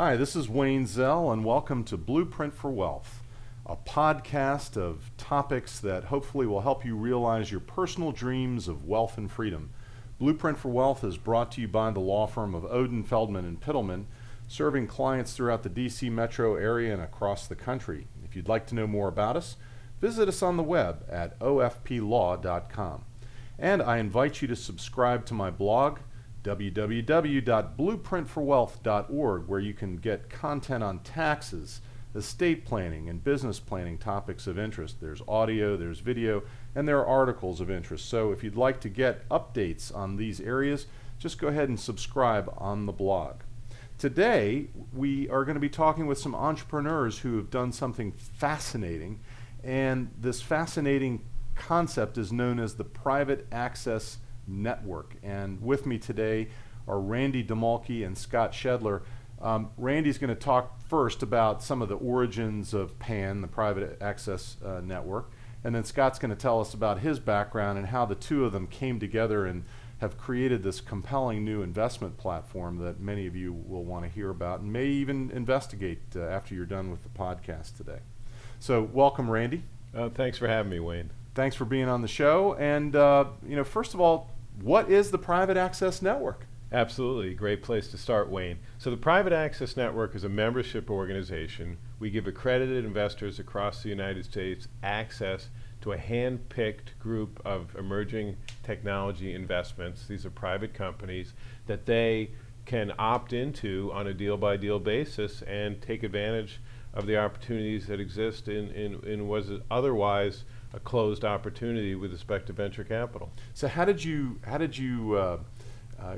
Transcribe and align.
Hi, 0.00 0.14
this 0.14 0.36
is 0.36 0.48
Wayne 0.48 0.86
Zell, 0.86 1.32
and 1.32 1.44
welcome 1.44 1.82
to 1.82 1.96
Blueprint 1.96 2.54
for 2.54 2.70
Wealth, 2.70 3.20
a 3.66 3.74
podcast 3.74 4.76
of 4.76 5.10
topics 5.16 5.80
that 5.80 6.04
hopefully 6.04 6.46
will 6.46 6.60
help 6.60 6.84
you 6.84 6.94
realize 6.94 7.50
your 7.50 7.58
personal 7.58 8.12
dreams 8.12 8.68
of 8.68 8.84
wealth 8.84 9.18
and 9.18 9.28
freedom. 9.28 9.70
Blueprint 10.20 10.56
for 10.56 10.68
Wealth 10.68 11.02
is 11.02 11.16
brought 11.18 11.50
to 11.50 11.60
you 11.60 11.66
by 11.66 11.90
the 11.90 11.98
law 11.98 12.28
firm 12.28 12.54
of 12.54 12.64
Odin, 12.66 13.02
Feldman, 13.02 13.44
and 13.44 13.60
Pittleman, 13.60 14.06
serving 14.46 14.86
clients 14.86 15.32
throughout 15.32 15.64
the 15.64 15.68
DC 15.68 16.12
metro 16.12 16.54
area 16.54 16.92
and 16.92 17.02
across 17.02 17.48
the 17.48 17.56
country. 17.56 18.06
If 18.24 18.36
you'd 18.36 18.48
like 18.48 18.68
to 18.68 18.76
know 18.76 18.86
more 18.86 19.08
about 19.08 19.36
us, 19.36 19.56
visit 20.00 20.28
us 20.28 20.44
on 20.44 20.56
the 20.56 20.62
web 20.62 21.06
at 21.10 21.36
ofplaw.com. 21.40 23.04
And 23.58 23.82
I 23.82 23.98
invite 23.98 24.42
you 24.42 24.46
to 24.46 24.54
subscribe 24.54 25.26
to 25.26 25.34
my 25.34 25.50
blog, 25.50 25.98
www.blueprintforwealth.org, 26.48 29.46
where 29.46 29.60
you 29.60 29.74
can 29.74 29.96
get 29.96 30.30
content 30.30 30.82
on 30.82 31.00
taxes, 31.00 31.82
estate 32.14 32.64
planning, 32.64 33.10
and 33.10 33.22
business 33.22 33.60
planning 33.60 33.98
topics 33.98 34.46
of 34.46 34.58
interest. 34.58 34.98
There's 34.98 35.20
audio, 35.28 35.76
there's 35.76 36.00
video, 36.00 36.42
and 36.74 36.88
there 36.88 37.00
are 37.00 37.06
articles 37.06 37.60
of 37.60 37.70
interest. 37.70 38.08
So 38.08 38.32
if 38.32 38.42
you'd 38.42 38.56
like 38.56 38.80
to 38.80 38.88
get 38.88 39.28
updates 39.28 39.94
on 39.94 40.16
these 40.16 40.40
areas, 40.40 40.86
just 41.18 41.38
go 41.38 41.48
ahead 41.48 41.68
and 41.68 41.78
subscribe 41.78 42.50
on 42.56 42.86
the 42.86 42.92
blog. 42.92 43.40
Today, 43.98 44.68
we 44.94 45.28
are 45.28 45.44
going 45.44 45.56
to 45.56 45.60
be 45.60 45.68
talking 45.68 46.06
with 46.06 46.16
some 46.18 46.34
entrepreneurs 46.34 47.18
who 47.18 47.36
have 47.36 47.50
done 47.50 47.72
something 47.72 48.12
fascinating, 48.12 49.20
and 49.62 50.10
this 50.18 50.40
fascinating 50.40 51.26
concept 51.56 52.16
is 52.16 52.32
known 52.32 52.58
as 52.58 52.76
the 52.76 52.84
private 52.84 53.46
access 53.52 54.16
network. 54.48 55.16
And 55.22 55.62
with 55.62 55.86
me 55.86 55.98
today 55.98 56.48
are 56.86 56.98
Randy 56.98 57.44
Domolky 57.44 58.04
and 58.04 58.16
Scott 58.16 58.54
Schedler. 58.54 59.02
Um, 59.40 59.70
Randy's 59.76 60.18
going 60.18 60.34
to 60.34 60.40
talk 60.40 60.80
first 60.88 61.22
about 61.22 61.62
some 61.62 61.82
of 61.82 61.88
the 61.88 61.96
origins 61.96 62.74
of 62.74 62.98
PAN, 62.98 63.40
the 63.40 63.48
private 63.48 63.98
access 64.00 64.56
uh, 64.64 64.80
network, 64.80 65.30
and 65.62 65.74
then 65.74 65.84
Scott's 65.84 66.18
going 66.18 66.30
to 66.30 66.36
tell 66.36 66.60
us 66.60 66.74
about 66.74 67.00
his 67.00 67.18
background 67.20 67.78
and 67.78 67.88
how 67.88 68.04
the 68.04 68.14
two 68.14 68.44
of 68.44 68.52
them 68.52 68.66
came 68.66 68.98
together 68.98 69.46
and 69.46 69.64
have 69.98 70.16
created 70.16 70.62
this 70.62 70.80
compelling 70.80 71.44
new 71.44 71.62
investment 71.62 72.16
platform 72.16 72.78
that 72.78 73.00
many 73.00 73.26
of 73.26 73.34
you 73.34 73.52
will 73.52 73.84
want 73.84 74.04
to 74.04 74.10
hear 74.10 74.30
about 74.30 74.60
and 74.60 74.72
may 74.72 74.86
even 74.86 75.30
investigate 75.32 76.00
uh, 76.14 76.22
after 76.22 76.54
you're 76.54 76.66
done 76.66 76.90
with 76.90 77.02
the 77.02 77.08
podcast 77.08 77.76
today. 77.76 77.98
So, 78.60 78.82
welcome, 78.92 79.30
Randy. 79.30 79.64
Uh, 79.94 80.08
thanks 80.08 80.38
for 80.38 80.46
having 80.46 80.70
me, 80.70 80.80
Wayne. 80.80 81.10
Thanks 81.34 81.56
for 81.56 81.64
being 81.64 81.88
on 81.88 82.02
the 82.02 82.08
show. 82.08 82.54
And 82.54 82.94
uh, 82.94 83.26
you 83.46 83.56
know, 83.56 83.64
first 83.64 83.94
of 83.94 84.00
all, 84.00 84.30
what 84.62 84.90
is 84.90 85.10
the 85.10 85.18
Private 85.18 85.56
Access 85.56 86.02
Network? 86.02 86.46
Absolutely. 86.70 87.32
Great 87.32 87.62
place 87.62 87.88
to 87.88 87.98
start, 87.98 88.28
Wayne. 88.28 88.58
So, 88.76 88.90
the 88.90 88.96
Private 88.96 89.32
Access 89.32 89.76
Network 89.76 90.14
is 90.14 90.24
a 90.24 90.28
membership 90.28 90.90
organization. 90.90 91.78
We 91.98 92.10
give 92.10 92.26
accredited 92.26 92.84
investors 92.84 93.38
across 93.38 93.82
the 93.82 93.88
United 93.88 94.24
States 94.24 94.68
access 94.82 95.48
to 95.80 95.92
a 95.92 95.96
hand 95.98 96.48
picked 96.48 96.98
group 96.98 97.40
of 97.44 97.74
emerging 97.76 98.36
technology 98.62 99.34
investments. 99.34 100.06
These 100.06 100.26
are 100.26 100.30
private 100.30 100.74
companies 100.74 101.32
that 101.66 101.86
they 101.86 102.32
can 102.66 102.92
opt 102.98 103.32
into 103.32 103.90
on 103.94 104.06
a 104.06 104.12
deal 104.12 104.36
by 104.36 104.56
deal 104.58 104.78
basis 104.78 105.40
and 105.42 105.80
take 105.80 106.02
advantage 106.02 106.60
of 106.92 107.06
the 107.06 107.16
opportunities 107.16 107.86
that 107.86 108.00
exist 108.00 108.48
in, 108.48 108.70
in, 108.72 109.00
in 109.06 109.28
what 109.28 109.44
is 109.44 109.60
otherwise 109.70 110.44
a 110.72 110.80
closed 110.80 111.24
opportunity 111.24 111.94
with 111.94 112.12
respect 112.12 112.46
to 112.46 112.52
venture 112.52 112.84
capital. 112.84 113.30
So 113.54 113.68
how 113.68 113.84
did 113.84 114.04
you 114.04 114.40
how 114.44 114.58
did 114.58 114.76
you 114.76 115.14
uh, 115.14 115.38
uh, 116.00 116.16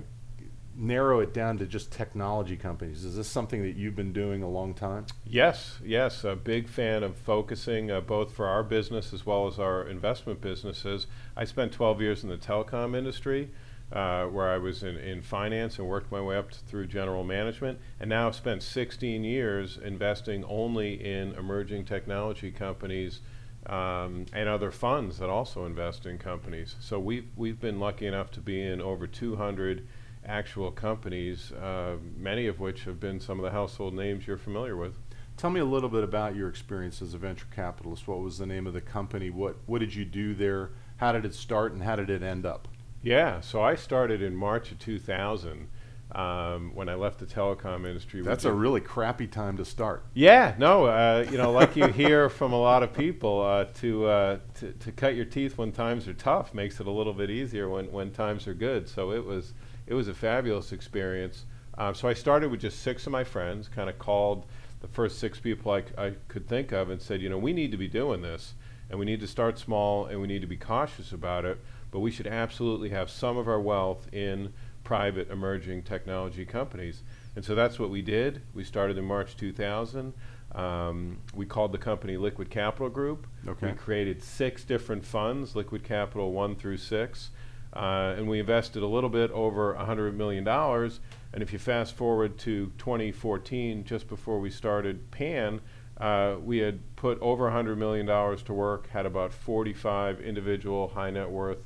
narrow 0.76 1.20
it 1.20 1.32
down 1.32 1.58
to 1.58 1.66
just 1.66 1.92
technology 1.92 2.56
companies? 2.56 3.04
Is 3.04 3.16
this 3.16 3.28
something 3.28 3.62
that 3.62 3.76
you've 3.76 3.96
been 3.96 4.12
doing 4.12 4.42
a 4.42 4.48
long 4.48 4.74
time? 4.74 5.06
Yes, 5.24 5.78
yes. 5.84 6.24
A 6.24 6.34
big 6.34 6.68
fan 6.68 7.02
of 7.02 7.16
focusing 7.16 7.90
uh, 7.90 8.00
both 8.00 8.32
for 8.32 8.46
our 8.46 8.62
business 8.62 9.12
as 9.12 9.24
well 9.24 9.46
as 9.46 9.58
our 9.58 9.86
investment 9.86 10.40
businesses. 10.40 11.06
I 11.36 11.44
spent 11.44 11.72
12 11.72 12.00
years 12.00 12.22
in 12.24 12.30
the 12.30 12.38
telecom 12.38 12.96
industry. 12.96 13.50
Uh, 13.92 14.26
where 14.26 14.48
I 14.48 14.56
was 14.56 14.84
in, 14.84 14.96
in 14.98 15.20
finance 15.20 15.80
and 15.80 15.88
worked 15.88 16.12
my 16.12 16.20
way 16.20 16.36
up 16.36 16.52
through 16.54 16.86
general 16.86 17.24
management, 17.24 17.80
and 17.98 18.08
now 18.08 18.28
I've 18.28 18.36
spent 18.36 18.62
16 18.62 19.24
years 19.24 19.78
investing 19.78 20.44
only 20.44 21.04
in 21.04 21.32
emerging 21.32 21.86
technology 21.86 22.52
companies 22.52 23.18
um, 23.66 24.26
and 24.32 24.48
other 24.48 24.70
funds 24.70 25.18
that 25.18 25.28
also 25.28 25.66
invest 25.66 26.06
in 26.06 26.18
companies. 26.18 26.76
So 26.80 26.98
we've 26.98 27.26
we've 27.36 27.60
been 27.60 27.78
lucky 27.78 28.06
enough 28.06 28.30
to 28.32 28.40
be 28.40 28.62
in 28.62 28.80
over 28.80 29.06
200 29.06 29.86
actual 30.24 30.70
companies, 30.70 31.52
uh, 31.52 31.96
many 32.16 32.46
of 32.46 32.60
which 32.60 32.84
have 32.84 33.00
been 33.00 33.20
some 33.20 33.38
of 33.38 33.44
the 33.44 33.50
household 33.50 33.94
names 33.94 34.26
you're 34.26 34.36
familiar 34.36 34.76
with. 34.76 34.98
Tell 35.36 35.50
me 35.50 35.60
a 35.60 35.64
little 35.64 35.88
bit 35.88 36.04
about 36.04 36.36
your 36.36 36.48
experience 36.48 37.00
as 37.00 37.14
a 37.14 37.18
venture 37.18 37.46
capitalist. 37.50 38.06
What 38.06 38.20
was 38.20 38.38
the 38.38 38.46
name 38.46 38.66
of 38.66 38.74
the 38.74 38.80
company? 38.80 39.30
What 39.30 39.56
what 39.66 39.78
did 39.78 39.94
you 39.94 40.04
do 40.04 40.34
there? 40.34 40.70
How 40.98 41.12
did 41.12 41.24
it 41.24 41.34
start, 41.34 41.72
and 41.72 41.82
how 41.82 41.96
did 41.96 42.10
it 42.10 42.22
end 42.22 42.44
up? 42.44 42.68
Yeah, 43.02 43.40
so 43.40 43.62
I 43.62 43.74
started 43.74 44.20
in 44.20 44.36
March 44.36 44.70
of 44.70 44.78
2000 44.78 45.68
um, 46.12 46.72
when 46.74 46.88
I 46.88 46.94
left 46.94 47.18
the 47.18 47.26
telecom 47.26 47.86
industry. 47.86 48.22
That's 48.22 48.44
a 48.44 48.52
really 48.52 48.80
crappy 48.80 49.26
time 49.26 49.56
to 49.58 49.64
start. 49.64 50.04
Yeah, 50.14 50.54
no, 50.58 50.86
uh, 50.86 51.26
you 51.30 51.38
know, 51.38 51.52
like 51.52 51.76
you 51.76 51.86
hear 51.86 52.28
from 52.28 52.52
a 52.52 52.60
lot 52.60 52.82
of 52.82 52.92
people, 52.92 53.42
uh, 53.42 53.64
to, 53.80 54.06
uh, 54.06 54.38
to, 54.54 54.72
to 54.72 54.92
cut 54.92 55.14
your 55.14 55.24
teeth 55.24 55.58
when 55.58 55.72
times 55.72 56.08
are 56.08 56.14
tough 56.14 56.52
makes 56.54 56.80
it 56.80 56.86
a 56.86 56.90
little 56.90 57.12
bit 57.12 57.30
easier 57.30 57.68
when, 57.68 57.90
when 57.92 58.10
times 58.10 58.46
are 58.46 58.54
good. 58.54 58.88
So 58.88 59.12
it 59.12 59.24
was 59.24 59.52
it 59.86 59.94
was 59.94 60.08
a 60.08 60.14
fabulous 60.14 60.72
experience. 60.72 61.44
Um, 61.76 61.94
so 61.94 62.08
I 62.08 62.14
started 62.14 62.50
with 62.50 62.60
just 62.60 62.80
six 62.80 63.06
of 63.06 63.12
my 63.12 63.24
friends, 63.24 63.68
kind 63.68 63.90
of 63.90 63.98
called 63.98 64.46
the 64.80 64.88
first 64.88 65.18
six 65.18 65.38
people 65.40 65.72
I, 65.72 65.82
I 65.98 66.12
could 66.28 66.48
think 66.48 66.72
of 66.72 66.90
and 66.90 67.02
said, 67.02 67.20
you 67.20 67.28
know, 67.28 67.38
we 67.38 67.52
need 67.52 67.70
to 67.72 67.76
be 67.76 67.88
doing 67.88 68.22
this, 68.22 68.54
and 68.88 68.98
we 68.98 69.04
need 69.04 69.20
to 69.20 69.26
start 69.26 69.58
small, 69.58 70.06
and 70.06 70.20
we 70.20 70.28
need 70.28 70.40
to 70.42 70.46
be 70.46 70.56
cautious 70.56 71.12
about 71.12 71.44
it, 71.44 71.58
but 71.90 72.00
we 72.00 72.10
should 72.10 72.28
absolutely 72.28 72.90
have 72.90 73.10
some 73.10 73.36
of 73.36 73.48
our 73.48 73.60
wealth 73.60 74.12
in 74.12 74.52
private 74.90 75.30
emerging 75.30 75.84
technology 75.84 76.44
companies. 76.44 77.04
And 77.36 77.44
so 77.44 77.54
that's 77.54 77.78
what 77.78 77.90
we 77.90 78.02
did. 78.02 78.42
We 78.54 78.64
started 78.64 78.98
in 78.98 79.04
March 79.04 79.36
2000. 79.36 80.12
Um, 80.50 81.18
we 81.32 81.46
called 81.46 81.70
the 81.70 81.78
company 81.78 82.16
Liquid 82.16 82.50
Capital 82.50 82.88
Group. 82.88 83.28
Okay. 83.46 83.68
We 83.68 83.72
created 83.74 84.20
six 84.20 84.64
different 84.64 85.06
funds, 85.06 85.54
Liquid 85.54 85.84
Capital 85.84 86.32
1 86.32 86.56
through 86.56 86.78
6. 86.78 87.30
Uh, 87.72 88.14
and 88.16 88.28
we 88.28 88.40
invested 88.40 88.82
a 88.82 88.86
little 88.88 89.10
bit 89.10 89.30
over 89.30 89.76
$100 89.80 90.16
million. 90.16 90.48
And 90.48 91.40
if 91.40 91.52
you 91.52 91.60
fast 91.60 91.94
forward 91.94 92.36
to 92.38 92.72
2014, 92.78 93.84
just 93.84 94.08
before 94.08 94.40
we 94.40 94.50
started 94.50 95.08
PAN, 95.12 95.60
uh, 95.98 96.34
we 96.42 96.58
had 96.58 96.80
put 96.96 97.16
over 97.20 97.48
$100 97.48 97.76
million 97.76 98.08
to 98.08 98.52
work, 98.52 98.88
had 98.88 99.06
about 99.06 99.32
45 99.32 100.20
individual 100.20 100.88
high 100.88 101.10
net 101.10 101.30
worth 101.30 101.58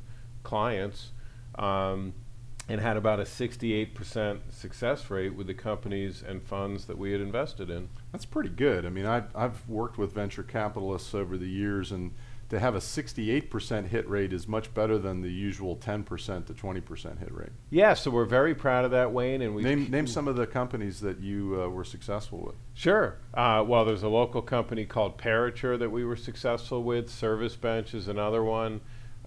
clients. 0.42 1.12
Um, 1.54 2.12
and 2.68 2.80
had 2.80 2.96
about 2.96 3.20
a 3.20 3.24
68% 3.24 4.40
success 4.50 5.10
rate 5.10 5.34
with 5.34 5.46
the 5.46 5.54
companies 5.54 6.22
and 6.26 6.42
funds 6.42 6.86
that 6.86 6.96
we 6.96 7.12
had 7.12 7.20
invested 7.20 7.68
in. 7.68 7.88
That's 8.12 8.24
pretty 8.24 8.48
good. 8.48 8.86
I 8.86 8.88
mean, 8.88 9.06
I've, 9.06 9.34
I've 9.36 9.68
worked 9.68 9.98
with 9.98 10.12
venture 10.12 10.42
capitalists 10.42 11.14
over 11.14 11.36
the 11.36 11.48
years, 11.48 11.92
and 11.92 12.12
to 12.48 12.58
have 12.58 12.74
a 12.74 12.78
68% 12.78 13.88
hit 13.88 14.08
rate 14.08 14.32
is 14.32 14.48
much 14.48 14.72
better 14.72 14.96
than 14.96 15.20
the 15.20 15.30
usual 15.30 15.76
10% 15.76 16.46
to 16.46 16.54
20% 16.54 17.18
hit 17.18 17.34
rate. 17.34 17.50
Yeah, 17.68 17.94
so 17.94 18.10
we're 18.10 18.24
very 18.24 18.54
proud 18.54 18.86
of 18.86 18.90
that, 18.92 19.12
Wayne. 19.12 19.42
And 19.42 19.54
we 19.54 19.62
name, 19.62 19.90
name 19.90 20.06
some 20.06 20.26
of 20.26 20.36
the 20.36 20.46
companies 20.46 21.00
that 21.00 21.20
you 21.20 21.60
uh, 21.60 21.68
were 21.68 21.84
successful 21.84 22.40
with. 22.40 22.54
Sure. 22.72 23.18
Uh, 23.34 23.62
well, 23.66 23.84
there's 23.84 24.02
a 24.02 24.08
local 24.08 24.40
company 24.40 24.86
called 24.86 25.18
Parature 25.18 25.78
that 25.78 25.90
we 25.90 26.04
were 26.04 26.16
successful 26.16 26.82
with. 26.82 27.10
Service 27.10 27.56
Bench 27.56 27.92
is 27.92 28.08
another 28.08 28.42
one. 28.42 28.80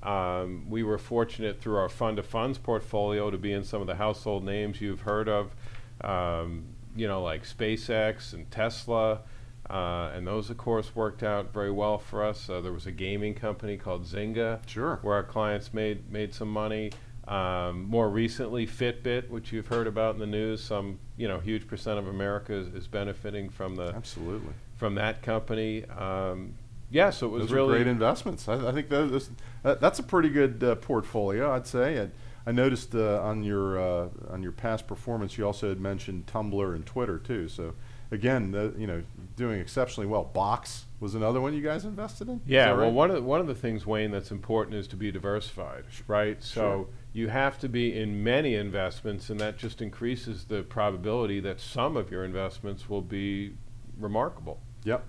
Um, 0.03 0.69
we 0.69 0.83
were 0.83 0.97
fortunate 0.97 1.59
through 1.59 1.77
our 1.77 1.89
fund 1.89 2.19
of 2.19 2.25
funds 2.25 2.57
portfolio 2.57 3.31
to 3.31 3.37
be 3.37 3.51
in 3.51 3.63
some 3.63 3.81
of 3.81 3.87
the 3.87 3.95
household 3.95 4.43
names 4.43 4.79
you've 4.79 5.01
heard 5.01 5.27
of, 5.27 5.55
um, 6.01 6.65
you 6.95 7.07
know, 7.07 7.23
like 7.23 7.43
SpaceX 7.43 8.33
and 8.33 8.49
Tesla. 8.51 9.21
Uh, 9.69 10.11
and 10.15 10.25
those, 10.25 10.49
of 10.49 10.57
course, 10.57 10.95
worked 10.95 11.23
out 11.23 11.53
very 11.53 11.71
well 11.71 11.97
for 11.97 12.23
us. 12.23 12.49
Uh, 12.49 12.61
there 12.61 12.71
was 12.71 12.85
a 12.85 12.91
gaming 12.91 13.33
company 13.33 13.75
called 13.75 14.05
Zynga, 14.05 14.59
sure, 14.65 14.99
where 15.01 15.15
our 15.15 15.23
clients 15.23 15.73
made 15.73 16.09
made 16.09 16.33
some 16.33 16.49
money. 16.49 16.91
Um, 17.27 17.83
more 17.83 18.09
recently, 18.09 18.65
Fitbit, 18.65 19.29
which 19.29 19.51
you've 19.51 19.67
heard 19.67 19.85
about 19.85 20.13
in 20.15 20.21
the 20.21 20.27
news, 20.27 20.63
some 20.63 20.99
you 21.17 21.27
know 21.27 21.39
huge 21.39 21.67
percent 21.67 21.99
of 21.99 22.07
America 22.07 22.53
is, 22.53 22.67
is 22.67 22.87
benefiting 22.87 23.49
from 23.49 23.75
the 23.75 23.93
absolutely 23.93 24.53
from 24.77 24.95
that 24.95 25.21
company. 25.21 25.83
Um, 25.85 26.53
yeah, 26.89 27.09
so 27.09 27.27
it 27.27 27.31
was 27.31 27.43
Those 27.43 27.51
really 27.51 27.75
great 27.75 27.87
investments. 27.87 28.47
I, 28.47 28.69
I 28.69 28.71
think 28.71 28.89
that, 28.89 29.27
that's 29.63 29.99
a 29.99 30.03
pretty 30.03 30.29
good 30.29 30.63
uh, 30.63 30.75
portfolio, 30.75 31.51
I'd 31.51 31.67
say. 31.67 32.01
I, 32.01 32.09
I 32.47 32.51
noticed 32.53 32.95
uh, 32.95 33.21
on 33.21 33.43
your 33.43 33.77
uh, 33.77 34.07
on 34.29 34.41
your 34.41 34.53
past 34.53 34.87
performance, 34.87 35.37
you 35.37 35.45
also 35.45 35.67
had 35.67 35.81
mentioned 35.81 36.27
Tumblr 36.27 36.75
and 36.75 36.85
Twitter 36.85 37.19
too. 37.19 37.49
So 37.49 37.73
again, 38.11 38.51
the, 38.51 38.73
you 38.77 38.87
know, 38.87 39.03
doing 39.35 39.59
exceptionally 39.59 40.07
well. 40.07 40.23
Box 40.23 40.85
was 41.01 41.13
another 41.13 41.41
one 41.41 41.53
you 41.53 41.61
guys 41.61 41.83
invested 41.83 42.29
in. 42.29 42.41
Yeah, 42.45 42.69
right? 42.69 42.77
well, 42.77 42.91
one 42.91 43.09
of 43.09 43.17
the, 43.17 43.21
one 43.21 43.41
of 43.41 43.47
the 43.47 43.55
things, 43.55 43.85
Wayne, 43.85 44.11
that's 44.11 44.31
important 44.31 44.75
is 44.75 44.87
to 44.87 44.95
be 44.95 45.11
diversified, 45.11 45.83
right? 46.07 46.41
So 46.41 46.61
sure. 46.61 46.87
you 47.13 47.27
have 47.27 47.59
to 47.59 47.69
be 47.69 47.99
in 47.99 48.23
many 48.23 48.55
investments, 48.55 49.29
and 49.29 49.39
that 49.39 49.57
just 49.57 49.81
increases 49.81 50.45
the 50.45 50.63
probability 50.63 51.39
that 51.41 51.59
some 51.59 51.97
of 51.97 52.09
your 52.11 52.23
investments 52.23 52.89
will 52.89 53.01
be 53.01 53.55
remarkable. 53.99 54.61
Yep. 54.85 55.05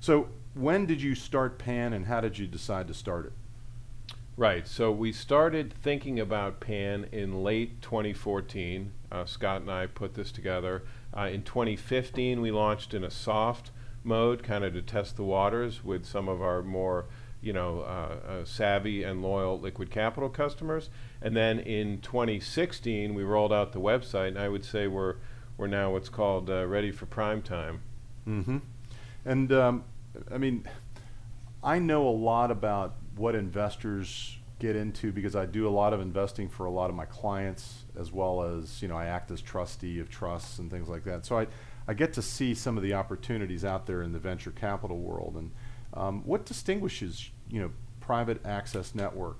So 0.00 0.28
when 0.54 0.86
did 0.86 1.02
you 1.02 1.14
start 1.14 1.58
PAN 1.58 1.92
and 1.92 2.06
how 2.06 2.20
did 2.20 2.38
you 2.38 2.46
decide 2.46 2.88
to 2.88 2.94
start 2.94 3.26
it? 3.26 3.32
Right. 4.36 4.66
So 4.66 4.90
we 4.90 5.12
started 5.12 5.72
thinking 5.72 6.18
about 6.18 6.58
PAN 6.58 7.06
in 7.12 7.44
late 7.44 7.80
2014. 7.82 8.92
Uh, 9.12 9.24
Scott 9.24 9.60
and 9.60 9.70
I 9.70 9.86
put 9.86 10.14
this 10.14 10.32
together. 10.32 10.82
Uh, 11.16 11.28
in 11.32 11.42
2015, 11.42 12.40
we 12.40 12.50
launched 12.50 12.94
in 12.94 13.04
a 13.04 13.10
soft 13.10 13.70
mode, 14.02 14.42
kind 14.42 14.64
of 14.64 14.72
to 14.74 14.82
test 14.82 15.16
the 15.16 15.22
waters 15.22 15.84
with 15.84 16.04
some 16.04 16.28
of 16.28 16.42
our 16.42 16.62
more, 16.62 17.06
you 17.40 17.52
know, 17.52 17.80
uh, 17.80 18.28
uh 18.28 18.44
savvy 18.44 19.04
and 19.04 19.22
loyal 19.22 19.58
liquid 19.58 19.90
capital 19.90 20.28
customers. 20.28 20.90
And 21.22 21.36
then 21.36 21.60
in 21.60 22.00
2016, 22.00 23.14
we 23.14 23.22
rolled 23.22 23.52
out 23.52 23.72
the 23.72 23.80
website, 23.80 24.28
and 24.28 24.38
I 24.38 24.48
would 24.48 24.64
say 24.64 24.88
we're 24.88 25.16
we're 25.56 25.68
now 25.68 25.92
what's 25.92 26.08
called 26.08 26.50
uh, 26.50 26.66
ready 26.66 26.90
for 26.90 27.06
prime 27.06 27.40
time. 27.40 27.82
Mm-hmm. 28.26 28.58
And 29.24 29.52
um, 29.52 29.84
I 30.30 30.38
mean, 30.38 30.66
I 31.62 31.78
know 31.78 32.08
a 32.08 32.10
lot 32.10 32.50
about 32.50 32.96
what 33.16 33.34
investors 33.34 34.36
get 34.58 34.76
into 34.76 35.12
because 35.12 35.34
I 35.34 35.46
do 35.46 35.68
a 35.68 35.70
lot 35.70 35.92
of 35.92 36.00
investing 36.00 36.48
for 36.48 36.66
a 36.66 36.70
lot 36.70 36.88
of 36.88 36.96
my 36.96 37.04
clients 37.06 37.84
as 37.98 38.12
well 38.12 38.42
as 38.42 38.80
you 38.80 38.88
know 38.88 38.96
I 38.96 39.06
act 39.06 39.30
as 39.30 39.40
trustee 39.40 39.98
of 39.98 40.08
trusts 40.08 40.58
and 40.58 40.70
things 40.70 40.88
like 40.88 41.04
that. 41.04 41.26
So 41.26 41.38
I 41.38 41.46
I 41.86 41.94
get 41.94 42.12
to 42.14 42.22
see 42.22 42.54
some 42.54 42.76
of 42.76 42.82
the 42.82 42.94
opportunities 42.94 43.64
out 43.64 43.86
there 43.86 44.02
in 44.02 44.12
the 44.12 44.18
venture 44.18 44.50
capital 44.50 44.98
world 44.98 45.36
and 45.36 45.50
um, 45.94 46.22
what 46.24 46.44
distinguishes 46.46 47.30
you 47.50 47.60
know 47.60 47.70
private 48.00 48.44
access 48.44 48.94
network 48.94 49.38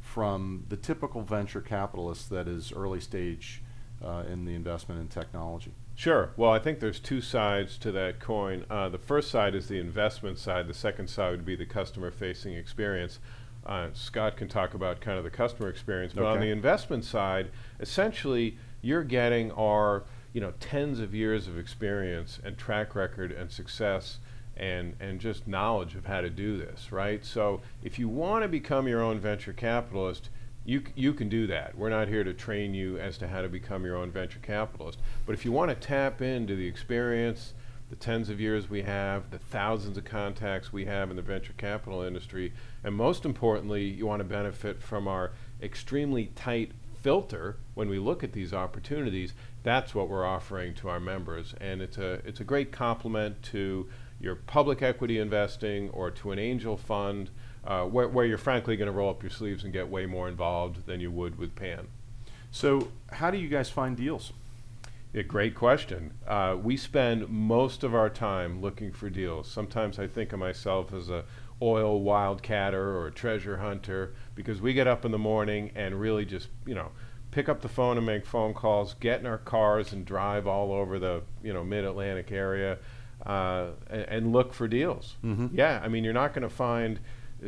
from 0.00 0.64
the 0.68 0.76
typical 0.76 1.22
venture 1.22 1.60
capitalist 1.60 2.30
that 2.30 2.46
is 2.46 2.72
early 2.72 3.00
stage 3.00 3.62
uh, 4.04 4.22
in 4.30 4.44
the 4.44 4.54
investment 4.54 5.00
in 5.00 5.08
technology. 5.08 5.72
Sure. 5.94 6.30
Well, 6.36 6.50
I 6.50 6.58
think 6.58 6.80
there's 6.80 6.98
two 6.98 7.20
sides 7.20 7.78
to 7.78 7.92
that 7.92 8.18
coin. 8.18 8.64
Uh, 8.68 8.88
the 8.88 8.98
first 8.98 9.30
side 9.30 9.54
is 9.54 9.68
the 9.68 9.78
investment 9.78 10.38
side. 10.38 10.66
The 10.66 10.74
second 10.74 11.08
side 11.08 11.30
would 11.30 11.44
be 11.44 11.54
the 11.54 11.66
customer-facing 11.66 12.52
experience. 12.52 13.20
Uh, 13.64 13.88
Scott 13.92 14.36
can 14.36 14.48
talk 14.48 14.74
about 14.74 15.00
kind 15.00 15.18
of 15.18 15.24
the 15.24 15.30
customer 15.30 15.68
experience, 15.68 16.12
but 16.12 16.24
okay. 16.24 16.32
on 16.32 16.40
the 16.40 16.50
investment 16.50 17.04
side, 17.04 17.50
essentially, 17.80 18.58
you're 18.82 19.04
getting 19.04 19.50
our 19.52 20.04
you 20.32 20.40
know 20.40 20.52
tens 20.60 21.00
of 21.00 21.14
years 21.14 21.46
of 21.46 21.56
experience 21.58 22.40
and 22.44 22.58
track 22.58 22.94
record 22.94 23.32
and 23.32 23.50
success 23.50 24.18
and 24.56 24.94
and 25.00 25.20
just 25.20 25.48
knowledge 25.48 25.94
of 25.94 26.04
how 26.04 26.20
to 26.20 26.28
do 26.28 26.58
this, 26.58 26.92
right? 26.92 27.24
So 27.24 27.62
if 27.82 27.98
you 27.98 28.08
want 28.08 28.42
to 28.42 28.48
become 28.48 28.86
your 28.86 29.00
own 29.00 29.18
venture 29.18 29.52
capitalist, 29.52 30.28
you, 30.64 30.82
you 30.94 31.12
can 31.12 31.28
do 31.28 31.46
that. 31.48 31.76
We're 31.76 31.90
not 31.90 32.08
here 32.08 32.24
to 32.24 32.32
train 32.32 32.74
you 32.74 32.98
as 32.98 33.18
to 33.18 33.28
how 33.28 33.42
to 33.42 33.48
become 33.48 33.84
your 33.84 33.96
own 33.96 34.10
venture 34.10 34.38
capitalist. 34.40 34.98
But 35.26 35.34
if 35.34 35.44
you 35.44 35.52
want 35.52 35.70
to 35.70 35.74
tap 35.74 36.22
into 36.22 36.56
the 36.56 36.66
experience, 36.66 37.52
the 37.90 37.96
tens 37.96 38.30
of 38.30 38.40
years 38.40 38.70
we 38.70 38.82
have, 38.82 39.30
the 39.30 39.38
thousands 39.38 39.98
of 39.98 40.04
contacts 40.04 40.72
we 40.72 40.86
have 40.86 41.10
in 41.10 41.16
the 41.16 41.22
venture 41.22 41.52
capital 41.56 42.02
industry, 42.02 42.52
and 42.82 42.94
most 42.94 43.24
importantly, 43.24 43.84
you 43.84 44.06
want 44.06 44.20
to 44.20 44.24
benefit 44.24 44.82
from 44.82 45.06
our 45.06 45.32
extremely 45.62 46.26
tight 46.34 46.72
filter 47.02 47.58
when 47.74 47.90
we 47.90 47.98
look 47.98 48.24
at 48.24 48.32
these 48.32 48.54
opportunities, 48.54 49.34
that's 49.62 49.94
what 49.94 50.08
we're 50.08 50.24
offering 50.24 50.72
to 50.74 50.88
our 50.88 50.98
members. 50.98 51.54
And 51.60 51.82
it's 51.82 51.98
a, 51.98 52.22
it's 52.24 52.40
a 52.40 52.44
great 52.44 52.72
complement 52.72 53.42
to 53.44 53.86
your 54.18 54.36
public 54.36 54.80
equity 54.80 55.18
investing 55.18 55.90
or 55.90 56.10
to 56.10 56.32
an 56.32 56.38
angel 56.38 56.78
fund 56.78 57.28
uh, 57.66 57.84
where, 57.84 58.08
where 58.08 58.26
you're 58.26 58.38
frankly 58.38 58.76
going 58.76 58.86
to 58.86 58.92
roll 58.92 59.10
up 59.10 59.22
your 59.22 59.30
sleeves 59.30 59.64
and 59.64 59.72
get 59.72 59.88
way 59.88 60.06
more 60.06 60.28
involved 60.28 60.86
than 60.86 61.00
you 61.00 61.10
would 61.10 61.38
with 61.38 61.54
PAN. 61.54 61.88
So, 62.50 62.88
how 63.10 63.30
do 63.30 63.38
you 63.38 63.48
guys 63.48 63.70
find 63.70 63.96
deals? 63.96 64.32
A 65.14 65.22
great 65.22 65.54
question. 65.54 66.12
Uh, 66.26 66.56
we 66.60 66.76
spend 66.76 67.28
most 67.28 67.84
of 67.84 67.94
our 67.94 68.10
time 68.10 68.60
looking 68.60 68.92
for 68.92 69.08
deals. 69.08 69.48
Sometimes 69.48 69.98
I 69.98 70.08
think 70.08 70.32
of 70.32 70.40
myself 70.40 70.92
as 70.92 71.08
a 71.08 71.24
oil 71.62 72.02
wildcatter 72.02 72.74
or 72.74 73.06
a 73.06 73.12
treasure 73.12 73.58
hunter 73.58 74.14
because 74.34 74.60
we 74.60 74.72
get 74.72 74.88
up 74.88 75.04
in 75.04 75.12
the 75.12 75.18
morning 75.18 75.70
and 75.76 76.00
really 76.00 76.24
just, 76.24 76.48
you 76.66 76.74
know, 76.74 76.90
pick 77.30 77.48
up 77.48 77.62
the 77.62 77.68
phone 77.68 77.96
and 77.96 78.04
make 78.04 78.26
phone 78.26 78.54
calls, 78.54 78.94
get 78.94 79.20
in 79.20 79.26
our 79.26 79.38
cars 79.38 79.92
and 79.92 80.04
drive 80.04 80.46
all 80.46 80.72
over 80.72 80.98
the, 80.98 81.22
you 81.42 81.52
know, 81.52 81.62
mid-Atlantic 81.62 82.30
area 82.32 82.78
uh, 83.24 83.68
and, 83.88 84.02
and, 84.02 84.32
look 84.32 84.52
for 84.52 84.68
deals. 84.68 85.16
Mm-hmm. 85.24 85.48
Yeah, 85.52 85.80
I 85.82 85.88
mean, 85.88 86.04
you're 86.04 86.12
not 86.12 86.34
going 86.34 86.42
to 86.42 86.54
find 86.54 87.00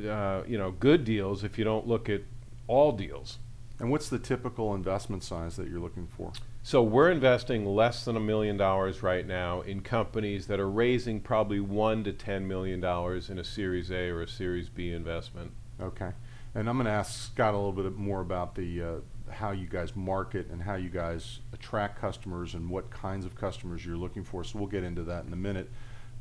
uh, 0.05 0.43
you 0.47 0.59
know, 0.59 0.71
good 0.71 1.05
deals 1.05 1.45
if 1.45 1.59
you 1.59 1.65
don't 1.65 1.87
look 1.87 2.09
at 2.09 2.23
all 2.67 2.93
deals. 2.93 3.39
And 3.79 3.91
what's 3.91 4.09
the 4.09 4.19
typical 4.19 4.75
investment 4.75 5.23
size 5.23 5.57
that 5.57 5.69
you're 5.69 5.81
looking 5.81 6.09
for? 6.17 6.33
So 6.63 6.83
we're 6.83 7.11
investing 7.11 7.65
less 7.65 8.05
than 8.05 8.17
a 8.17 8.21
million 8.21 8.57
dollars 8.57 9.03
right 9.03 9.27
now 9.27 9.61
in 9.61 9.83
companies 9.83 10.47
that 10.47 10.59
are 10.59 10.69
raising 10.69 11.21
probably 11.21 11.61
one 11.61 12.03
to 12.05 12.13
ten 12.13 12.49
million 12.49 12.81
dollars 12.81 13.31
in 13.31 13.39
a 13.39 13.45
Series 13.45 13.91
A 13.91 14.09
or 14.09 14.23
a 14.23 14.29
Series 14.29 14.69
B 14.69 14.93
investment. 14.93 15.53
Okay, 15.81 16.11
and 16.55 16.69
I'm 16.69 16.77
going 16.77 16.87
to 16.87 16.91
ask 16.91 17.31
Scott 17.33 17.55
a 17.55 17.57
little 17.57 17.73
bit 17.73 17.97
more 17.97 18.21
about 18.21 18.55
the 18.55 18.83
uh, 18.83 18.95
how 19.31 19.51
you 19.51 19.67
guys 19.67 19.95
market 19.95 20.49
and 20.51 20.63
how 20.63 20.75
you 20.77 20.89
guys 20.89 21.41
attract 21.53 22.01
customers 22.01 22.55
and 22.55 22.69
what 22.71 22.91
kinds 22.91 23.27
of 23.27 23.37
customers 23.37 23.85
you're 23.85 23.97
looking 23.97 24.25
for. 24.25 24.43
So 24.43 24.59
we'll 24.59 24.69
get 24.69 24.85
into 24.85 25.05
that 25.05 25.25
in 25.25 25.33
a 25.33 25.37
minute. 25.37 25.71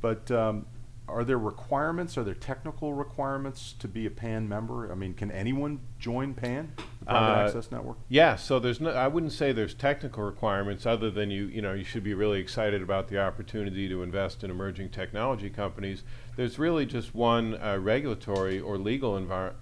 But 0.01 0.30
um, 0.30 0.66
are 1.07 1.23
there 1.23 1.37
requirements? 1.37 2.17
Are 2.17 2.23
there 2.23 2.33
technical 2.33 2.93
requirements 2.93 3.75
to 3.79 3.87
be 3.87 4.05
a 4.05 4.09
PAN 4.09 4.49
member? 4.49 4.91
I 4.91 4.95
mean, 4.95 5.13
can 5.13 5.31
anyone 5.31 5.79
join 5.99 6.33
PAN, 6.33 6.73
the 6.99 7.05
Private 7.05 7.41
uh, 7.41 7.45
Access 7.45 7.71
Network? 7.71 7.97
Yeah. 8.09 8.35
So 8.35 8.59
there's 8.59 8.81
no. 8.81 8.89
I 8.91 9.07
wouldn't 9.07 9.31
say 9.31 9.51
there's 9.51 9.73
technical 9.75 10.23
requirements 10.23 10.85
other 10.85 11.11
than 11.11 11.29
you. 11.29 11.45
You 11.45 11.61
know, 11.61 11.73
you 11.73 11.83
should 11.83 12.03
be 12.03 12.13
really 12.13 12.39
excited 12.39 12.81
about 12.81 13.07
the 13.07 13.19
opportunity 13.19 13.87
to 13.87 14.01
invest 14.01 14.43
in 14.43 14.49
emerging 14.49 14.89
technology 14.89 15.49
companies. 15.49 16.03
There's 16.35 16.57
really 16.57 16.85
just 16.85 17.13
one 17.13 17.55
uh, 17.61 17.77
regulatory 17.77 18.59
or 18.59 18.77
legal 18.77 19.15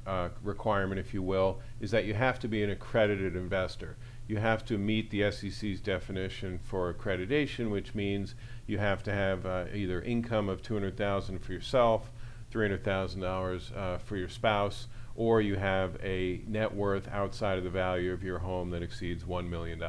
uh, 0.08 0.30
requirement, 0.42 1.00
if 1.00 1.14
you 1.14 1.22
will, 1.22 1.60
is 1.82 1.92
that 1.92 2.06
you 2.06 2.14
have 2.14 2.40
to 2.40 2.48
be 2.48 2.64
an 2.64 2.70
accredited 2.70 3.36
investor. 3.36 3.98
You 4.34 4.40
have 4.40 4.66
to 4.66 4.80
meet 4.80 5.12
the 5.12 5.30
SEC's 5.30 5.80
definition 5.80 6.58
for 6.64 6.92
accreditation, 6.92 7.70
which 7.70 7.94
means 7.94 8.34
you 8.66 8.80
have 8.80 9.04
to 9.04 9.14
have 9.14 9.46
uh, 9.46 9.66
either 9.72 10.02
income 10.02 10.50
of 10.50 10.64
200000 10.64 11.38
for 11.38 11.54
yourself, 11.54 12.10
$300,000 12.52 13.78
uh, 13.78 14.00
for 14.00 14.18
your 14.18 14.30
spouse, 14.30 14.88
or 15.16 15.40
you 15.40 15.56
have 15.58 15.98
a 16.02 16.42
net 16.48 16.74
worth 16.74 17.08
outside 17.10 17.60
of 17.60 17.64
the 17.64 17.70
value 17.70 18.12
of 18.12 18.24
your 18.24 18.40
home 18.40 18.72
that 18.72 18.82
exceeds 18.82 19.24
$1 19.24 19.48
million. 19.48 19.80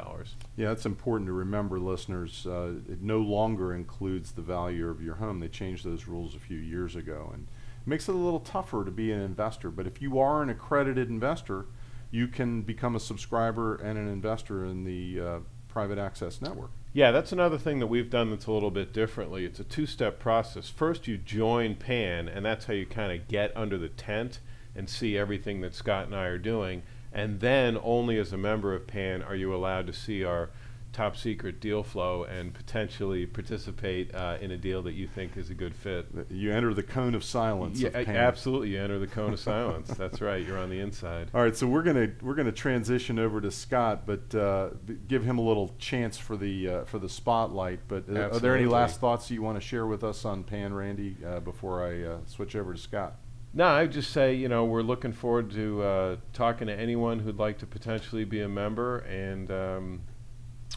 Yeah, 0.55 0.71
it's 0.71 0.85
important 0.85 1.27
to 1.27 1.33
remember, 1.33 1.79
listeners. 1.79 2.45
Uh, 2.45 2.73
it 2.87 3.01
no 3.01 3.21
longer 3.21 3.73
includes 3.73 4.33
the 4.33 4.43
value 4.43 4.87
of 4.87 5.01
your 5.01 5.15
home. 5.15 5.39
They 5.39 5.47
changed 5.47 5.83
those 5.83 6.05
rules 6.05 6.35
a 6.35 6.39
few 6.39 6.59
years 6.59 6.95
ago, 6.95 7.31
and 7.33 7.47
it 7.81 7.87
makes 7.87 8.07
it 8.07 8.13
a 8.13 8.19
little 8.19 8.41
tougher 8.41 8.85
to 8.85 8.91
be 8.91 9.11
an 9.11 9.21
investor. 9.21 9.71
But 9.71 9.87
if 9.87 10.03
you 10.03 10.19
are 10.19 10.43
an 10.43 10.51
accredited 10.51 11.09
investor, 11.09 11.65
you 12.11 12.27
can 12.27 12.61
become 12.61 12.95
a 12.95 12.99
subscriber 12.99 13.75
and 13.75 13.97
an 13.97 14.07
investor 14.07 14.65
in 14.65 14.83
the 14.83 15.19
uh, 15.19 15.39
private 15.67 15.97
access 15.97 16.41
network. 16.41 16.71
Yeah, 16.93 17.11
that's 17.11 17.33
another 17.33 17.57
thing 17.57 17.79
that 17.79 17.87
we've 17.87 18.09
done 18.09 18.29
that's 18.29 18.45
a 18.45 18.51
little 18.53 18.71
bit 18.71 18.93
differently. 18.93 19.43
It's 19.43 19.59
a 19.59 19.65
two 19.65 19.85
step 19.85 20.17
process. 20.17 20.69
First, 20.69 21.07
you 21.07 21.17
join 21.17 21.75
PAN, 21.75 22.29
and 22.29 22.45
that's 22.45 22.65
how 22.65 22.73
you 22.73 22.85
kind 22.85 23.11
of 23.11 23.27
get 23.27 23.55
under 23.57 23.77
the 23.77 23.89
tent 23.89 24.39
and 24.73 24.89
see 24.89 25.17
everything 25.17 25.59
that 25.61 25.75
Scott 25.75 26.05
and 26.05 26.15
I 26.15 26.25
are 26.27 26.37
doing. 26.37 26.83
And 27.11 27.41
then, 27.41 27.77
only 27.83 28.17
as 28.17 28.31
a 28.31 28.37
member 28.37 28.73
of 28.73 28.87
PAN 28.87 29.21
are 29.21 29.35
you 29.35 29.53
allowed 29.53 29.87
to 29.87 29.93
see 29.93 30.23
our 30.23 30.49
top 30.95 31.17
secret 31.17 31.59
deal 31.59 31.83
flow 31.83 32.23
and 32.23 32.53
potentially 32.53 33.25
participate 33.25 34.15
uh, 34.15 34.37
in 34.39 34.51
a 34.51 34.57
deal 34.57 34.81
that 34.81 34.93
you 34.93 35.07
think 35.07 35.35
is 35.35 35.49
a 35.49 35.53
good 35.53 35.75
fit. 35.75 36.07
You 36.29 36.53
enter 36.53 36.73
the 36.73 36.83
cone 36.83 37.13
of 37.15 37.23
silence. 37.23 37.81
Yeah, 37.81 37.89
of 37.89 38.07
absolutely. 38.07 38.69
You 38.69 38.81
enter 38.81 38.97
the 38.97 39.07
cone 39.07 39.33
of 39.33 39.39
silence. 39.39 39.89
That's 39.89 40.21
right. 40.21 40.45
You're 40.45 40.57
on 40.57 40.69
the 40.69 40.79
inside. 40.79 41.31
All 41.33 41.41
right, 41.41 41.55
so 41.55 41.67
we're 41.67 41.83
gonna 41.83 42.11
we're 42.21 42.35
gonna 42.35 42.53
transition 42.53 43.19
over 43.19 43.41
to 43.41 43.51
Scott, 43.51 44.05
but 44.05 44.33
uh, 44.33 44.69
give 45.07 45.25
him 45.25 45.37
a 45.37 45.41
little 45.41 45.75
chance 45.79 46.17
for 46.17 46.37
the 46.37 46.69
uh, 46.69 46.83
for 46.85 46.97
the 46.97 47.09
spotlight. 47.09 47.81
But 47.89 48.05
uh, 48.09 48.29
are 48.29 48.39
there 48.39 48.55
any 48.55 48.65
last 48.65 49.01
thoughts 49.01 49.29
you 49.29 49.41
want 49.41 49.59
to 49.59 49.65
share 49.65 49.85
with 49.85 50.03
us 50.03 50.23
on 50.23 50.43
Pan, 50.45 50.73
Randy, 50.73 51.17
uh, 51.25 51.41
before 51.41 51.85
I 51.85 52.03
uh, 52.03 52.17
switch 52.25 52.55
over 52.55 52.73
to 52.73 52.79
Scott? 52.79 53.15
No, 53.53 53.65
I 53.65 53.83
would 53.83 53.91
just 53.91 54.11
say, 54.11 54.33
you 54.33 54.49
know, 54.49 54.65
we're 54.65 54.81
looking 54.81 55.13
forward 55.13 55.51
to 55.51 55.81
uh, 55.81 56.15
talking 56.33 56.67
to 56.67 56.73
anyone 56.73 57.19
who'd 57.19 57.39
like 57.39 57.59
to 57.59 57.65
potentially 57.65 58.25
be 58.25 58.41
a 58.41 58.49
member, 58.49 58.99
and 58.99 59.49
um, 59.49 60.01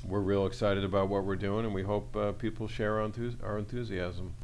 we're 0.06 0.20
real 0.20 0.46
excited 0.46 0.84
about 0.84 1.08
what 1.08 1.24
we're 1.24 1.36
doing, 1.36 1.64
and 1.64 1.74
we 1.74 1.82
hope 1.82 2.16
uh, 2.16 2.32
people 2.32 2.68
share 2.68 3.00
our, 3.00 3.08
enthus- 3.08 3.42
our, 3.42 3.58
enthusiasm. 3.58 4.34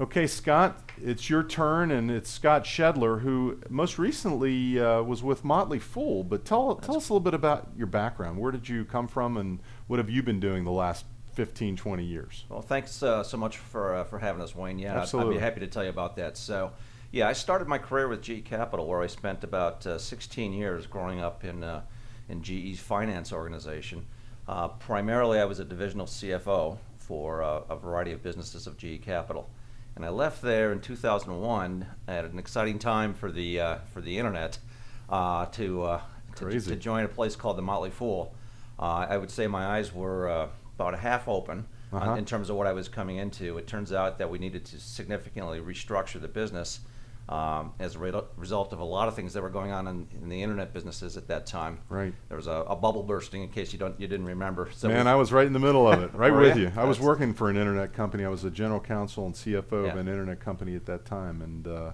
Okay, 0.00 0.26
Scott, 0.26 0.90
it's 1.02 1.28
your 1.28 1.42
turn, 1.42 1.90
and 1.90 2.10
it's 2.10 2.30
Scott 2.30 2.64
Schedler, 2.64 3.20
who 3.20 3.60
most 3.68 3.98
recently 3.98 4.78
uh, 4.78 5.02
was 5.02 5.22
with 5.22 5.44
Motley 5.44 5.78
Fool. 5.78 6.22
But 6.22 6.44
tell, 6.44 6.76
tell 6.76 6.96
us 6.96 7.08
a 7.08 7.12
little 7.12 7.20
bit 7.20 7.34
about 7.34 7.68
your 7.76 7.88
background. 7.88 8.38
Where 8.38 8.52
did 8.52 8.68
you 8.68 8.84
come 8.84 9.08
from, 9.08 9.36
and 9.36 9.58
what 9.88 9.98
have 9.98 10.08
you 10.08 10.22
been 10.22 10.40
doing 10.40 10.64
the 10.64 10.70
last 10.70 11.04
15, 11.34 11.76
20 11.76 12.04
years? 12.04 12.44
Well, 12.48 12.62
thanks 12.62 13.02
uh, 13.02 13.22
so 13.22 13.36
much 13.36 13.58
for, 13.58 13.96
uh, 13.96 14.04
for 14.04 14.18
having 14.18 14.40
us, 14.40 14.54
Wayne. 14.54 14.78
Yeah, 14.78 14.96
Absolutely. 14.96 15.34
I'd, 15.34 15.36
I'd, 15.36 15.40
be 15.40 15.44
happy 15.44 15.60
to 15.60 15.66
tell 15.66 15.84
you 15.84 15.90
about 15.90 16.16
that. 16.16 16.36
So, 16.36 16.72
yeah, 17.10 17.28
I 17.28 17.32
started 17.32 17.66
my 17.66 17.78
career 17.78 18.06
with 18.06 18.22
GE 18.22 18.44
Capital, 18.44 18.86
where 18.86 19.02
I 19.02 19.08
spent 19.08 19.42
about 19.42 19.86
uh, 19.86 19.98
16 19.98 20.52
years 20.52 20.86
growing 20.86 21.20
up 21.20 21.44
in 21.44 21.64
uh, 21.64 21.82
in 22.28 22.42
GE's 22.42 22.78
finance 22.78 23.32
organization. 23.32 24.06
Uh, 24.48 24.68
primarily, 24.68 25.38
I 25.38 25.44
was 25.44 25.60
a 25.60 25.64
divisional 25.64 26.06
CFO 26.06 26.78
for 26.96 27.42
uh, 27.42 27.60
a 27.68 27.76
variety 27.76 28.12
of 28.12 28.22
businesses 28.22 28.66
of 28.66 28.78
GE 28.78 29.02
Capital. 29.02 29.48
And 29.94 30.04
I 30.04 30.08
left 30.08 30.40
there 30.40 30.72
in 30.72 30.80
2001 30.80 31.86
at 32.06 32.24
an 32.24 32.38
exciting 32.38 32.78
time 32.78 33.12
for 33.12 33.30
the, 33.30 33.60
uh, 33.60 33.78
for 33.92 34.00
the 34.00 34.16
internet 34.16 34.58
uh, 35.10 35.46
to, 35.46 35.82
uh, 35.82 36.00
to, 36.36 36.60
to 36.60 36.76
join 36.76 37.04
a 37.04 37.08
place 37.08 37.36
called 37.36 37.58
the 37.58 37.62
Motley 37.62 37.90
Fool. 37.90 38.34
Uh, 38.78 39.06
I 39.08 39.18
would 39.18 39.30
say 39.30 39.46
my 39.46 39.66
eyes 39.66 39.92
were 39.92 40.28
uh, 40.30 40.48
about 40.76 40.94
a 40.94 40.98
half 40.98 41.28
open 41.28 41.66
Uh-huh. 41.90 42.14
in 42.14 42.24
terms 42.26 42.50
of 42.50 42.56
what 42.56 42.66
I 42.66 42.72
was 42.74 42.86
coming 42.88 43.16
into. 43.16 43.56
It 43.58 43.66
turns 43.66 43.92
out 43.92 44.18
that 44.18 44.30
we 44.30 44.38
needed 44.38 44.64
to 44.66 44.78
significantly 44.78 45.58
restructure 45.58 46.20
the 46.20 46.28
business 46.28 46.80
um, 47.28 47.72
as 47.78 47.94
a 47.94 47.98
re- 47.98 48.12
result 48.36 48.72
of 48.72 48.80
a 48.80 48.84
lot 48.84 49.08
of 49.08 49.14
things 49.14 49.34
that 49.34 49.42
were 49.42 49.50
going 49.50 49.70
on 49.70 49.86
in, 49.86 50.08
in 50.22 50.28
the 50.28 50.42
internet 50.42 50.72
businesses 50.72 51.16
at 51.16 51.28
that 51.28 51.46
time. 51.46 51.78
Right. 51.88 52.14
There 52.28 52.36
was 52.36 52.46
a, 52.46 52.64
a 52.68 52.74
bubble 52.76 53.02
bursting, 53.02 53.42
in 53.42 53.50
case 53.50 53.72
you 53.72 53.78
don't 53.78 53.98
you 54.00 54.08
didn't 54.08 54.26
remember. 54.26 54.70
So 54.74 54.88
Man, 54.88 55.04
we- 55.04 55.10
I 55.10 55.14
was 55.14 55.32
right 55.32 55.46
in 55.46 55.52
the 55.52 55.58
middle 55.58 55.86
of 55.90 56.02
it, 56.02 56.14
right 56.14 56.32
with 56.34 56.56
ya? 56.56 56.62
you. 56.64 56.72
I 56.76 56.84
was 56.84 56.98
working 56.98 57.34
for 57.34 57.50
an 57.50 57.56
internet 57.56 57.92
company. 57.92 58.24
I 58.24 58.28
was 58.28 58.44
a 58.44 58.50
general 58.50 58.80
counsel 58.80 59.26
and 59.26 59.34
CFO 59.34 59.90
of 59.90 59.96
an 59.96 60.08
internet 60.08 60.40
company 60.40 60.74
at 60.74 60.86
that 60.86 61.04
time, 61.04 61.42
and 61.42 61.66
uh, 61.66 61.92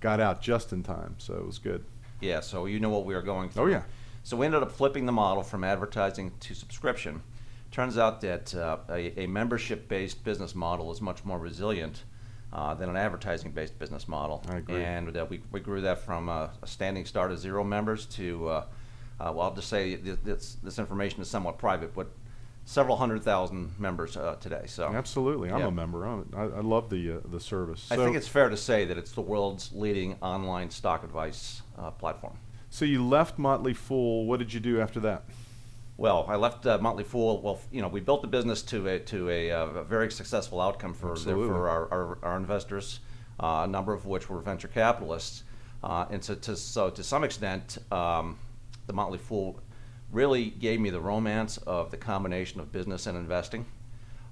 got 0.00 0.20
out 0.20 0.40
just 0.40 0.72
in 0.72 0.82
time, 0.82 1.16
so 1.18 1.34
it 1.34 1.44
was 1.46 1.58
good. 1.58 1.84
Yeah, 2.20 2.40
so 2.40 2.66
you 2.66 2.78
know 2.80 2.90
what 2.90 3.04
we 3.04 3.14
were 3.14 3.22
going 3.22 3.48
through. 3.48 3.64
Oh, 3.64 3.66
yeah. 3.66 3.82
So 4.22 4.36
we 4.36 4.46
ended 4.46 4.62
up 4.62 4.72
flipping 4.72 5.06
the 5.06 5.12
model 5.12 5.42
from 5.42 5.64
advertising 5.64 6.32
to 6.40 6.54
subscription. 6.54 7.22
Turns 7.70 7.96
out 7.98 8.20
that 8.22 8.54
uh, 8.54 8.78
a, 8.90 9.22
a 9.22 9.26
membership-based 9.26 10.22
business 10.24 10.54
model 10.54 10.90
is 10.92 11.00
much 11.00 11.24
more 11.24 11.38
resilient 11.38 12.04
uh, 12.52 12.74
than 12.74 12.88
an 12.88 12.96
advertising-based 12.96 13.78
business 13.78 14.08
model. 14.08 14.42
I 14.48 14.56
agree. 14.56 14.82
And 14.82 15.16
uh, 15.16 15.26
we, 15.28 15.40
we 15.52 15.60
grew 15.60 15.80
that 15.82 15.98
from 15.98 16.28
a 16.28 16.50
standing 16.64 17.04
start 17.04 17.30
of 17.30 17.38
zero 17.38 17.62
members 17.64 18.06
to, 18.06 18.48
uh, 18.48 18.52
uh, 19.20 19.32
well, 19.34 19.42
I'll 19.42 19.54
just 19.54 19.68
say 19.68 19.96
th- 19.96 20.18
this, 20.24 20.56
this 20.62 20.78
information 20.78 21.20
is 21.20 21.28
somewhat 21.28 21.58
private, 21.58 21.94
but 21.94 22.08
several 22.64 22.96
hundred 22.96 23.22
thousand 23.22 23.72
members 23.78 24.16
uh, 24.16 24.36
today. 24.40 24.62
So 24.66 24.88
Absolutely, 24.94 25.50
I'm 25.50 25.60
Yeah. 25.60 25.66
a 25.68 25.70
member. 25.70 26.04
I'm, 26.06 26.28
I, 26.36 26.42
I 26.42 26.60
love 26.60 26.90
the 26.90 27.12
uh, 27.12 27.18
the 27.30 27.40
service. 27.40 27.88
I 27.90 27.96
think 27.96 28.16
it's 28.16 28.28
fair 28.28 28.48
to 28.48 28.56
say 28.56 28.84
that 28.84 28.98
it's 28.98 29.12
the 29.12 29.22
world's 29.22 29.70
leading 29.72 30.16
online 30.20 30.70
stock 30.70 31.02
advice 31.04 31.62
uh, 31.78 31.90
platform. 31.92 32.36
so 32.70 32.84
you 32.84 33.02
left 33.06 33.38
Motley 33.38 33.72
Fool. 33.74 34.26
What 34.26 34.38
did 34.38 34.52
you 34.52 34.60
do 34.60 34.80
after 34.80 35.00
that? 35.00 35.24
Well, 35.98 36.26
I 36.28 36.36
left 36.36 36.64
uh, 36.64 36.78
Motley 36.78 37.02
Fool. 37.02 37.42
Well, 37.42 37.60
you 37.72 37.82
know, 37.82 37.88
we 37.88 37.98
built 37.98 38.22
the 38.22 38.28
business 38.28 38.62
to 38.62 38.86
a 38.86 39.00
to 39.00 39.28
a, 39.28 39.50
uh, 39.50 39.66
a 39.66 39.84
very 39.84 40.12
successful 40.12 40.60
outcome 40.60 40.94
for 40.94 41.16
for 41.16 41.68
our, 41.68 41.92
our, 41.92 42.18
our 42.22 42.36
investors, 42.36 43.00
uh, 43.40 43.62
a 43.64 43.66
number 43.66 43.92
of 43.92 44.06
which 44.06 44.30
were 44.30 44.38
venture 44.40 44.68
capitalists, 44.68 45.42
uh, 45.82 46.06
and 46.08 46.22
so 46.22 46.36
to 46.36 46.54
so 46.54 46.88
to 46.88 47.02
some 47.02 47.24
extent, 47.24 47.78
um, 47.90 48.38
the 48.86 48.92
Motley 48.92 49.18
Fool 49.18 49.58
really 50.12 50.50
gave 50.50 50.80
me 50.80 50.90
the 50.90 51.00
romance 51.00 51.56
of 51.58 51.90
the 51.90 51.96
combination 51.96 52.60
of 52.60 52.70
business 52.70 53.08
and 53.08 53.18
investing. 53.18 53.66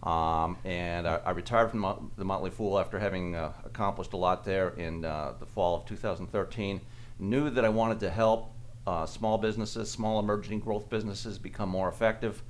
Um, 0.05 0.59
and 0.65 1.09
I, 1.09 1.17
I 1.17 1.31
retired 1.33 1.71
from 1.71 1.81
Mot- 1.81 2.17
the 2.17 2.25
Motley 2.25 2.51
Fool 2.51 2.79
after 2.79 3.01
having 3.01 3.35
uh, 3.35 3.53
accomplished 3.65 4.13
a 4.13 4.17
lot 4.17 4.45
there 4.45 4.69
in 4.69 5.05
uh, 5.05 5.33
the 5.41 5.47
fall 5.47 5.75
of 5.75 5.85
2013. 5.87 6.81
Knew 7.19 7.51
that 7.51 7.65
I 7.65 7.71
wanted 7.71 7.99
to 8.01 8.11
help 8.11 8.53
uh, 8.87 9.07
small 9.07 9.39
businesses, 9.39 9.91
small 9.91 10.21
emerging 10.21 10.61
growth 10.61 10.89
businesses 10.89 11.39
become 11.39 11.69
more 11.69 11.89
effective. 11.89 12.43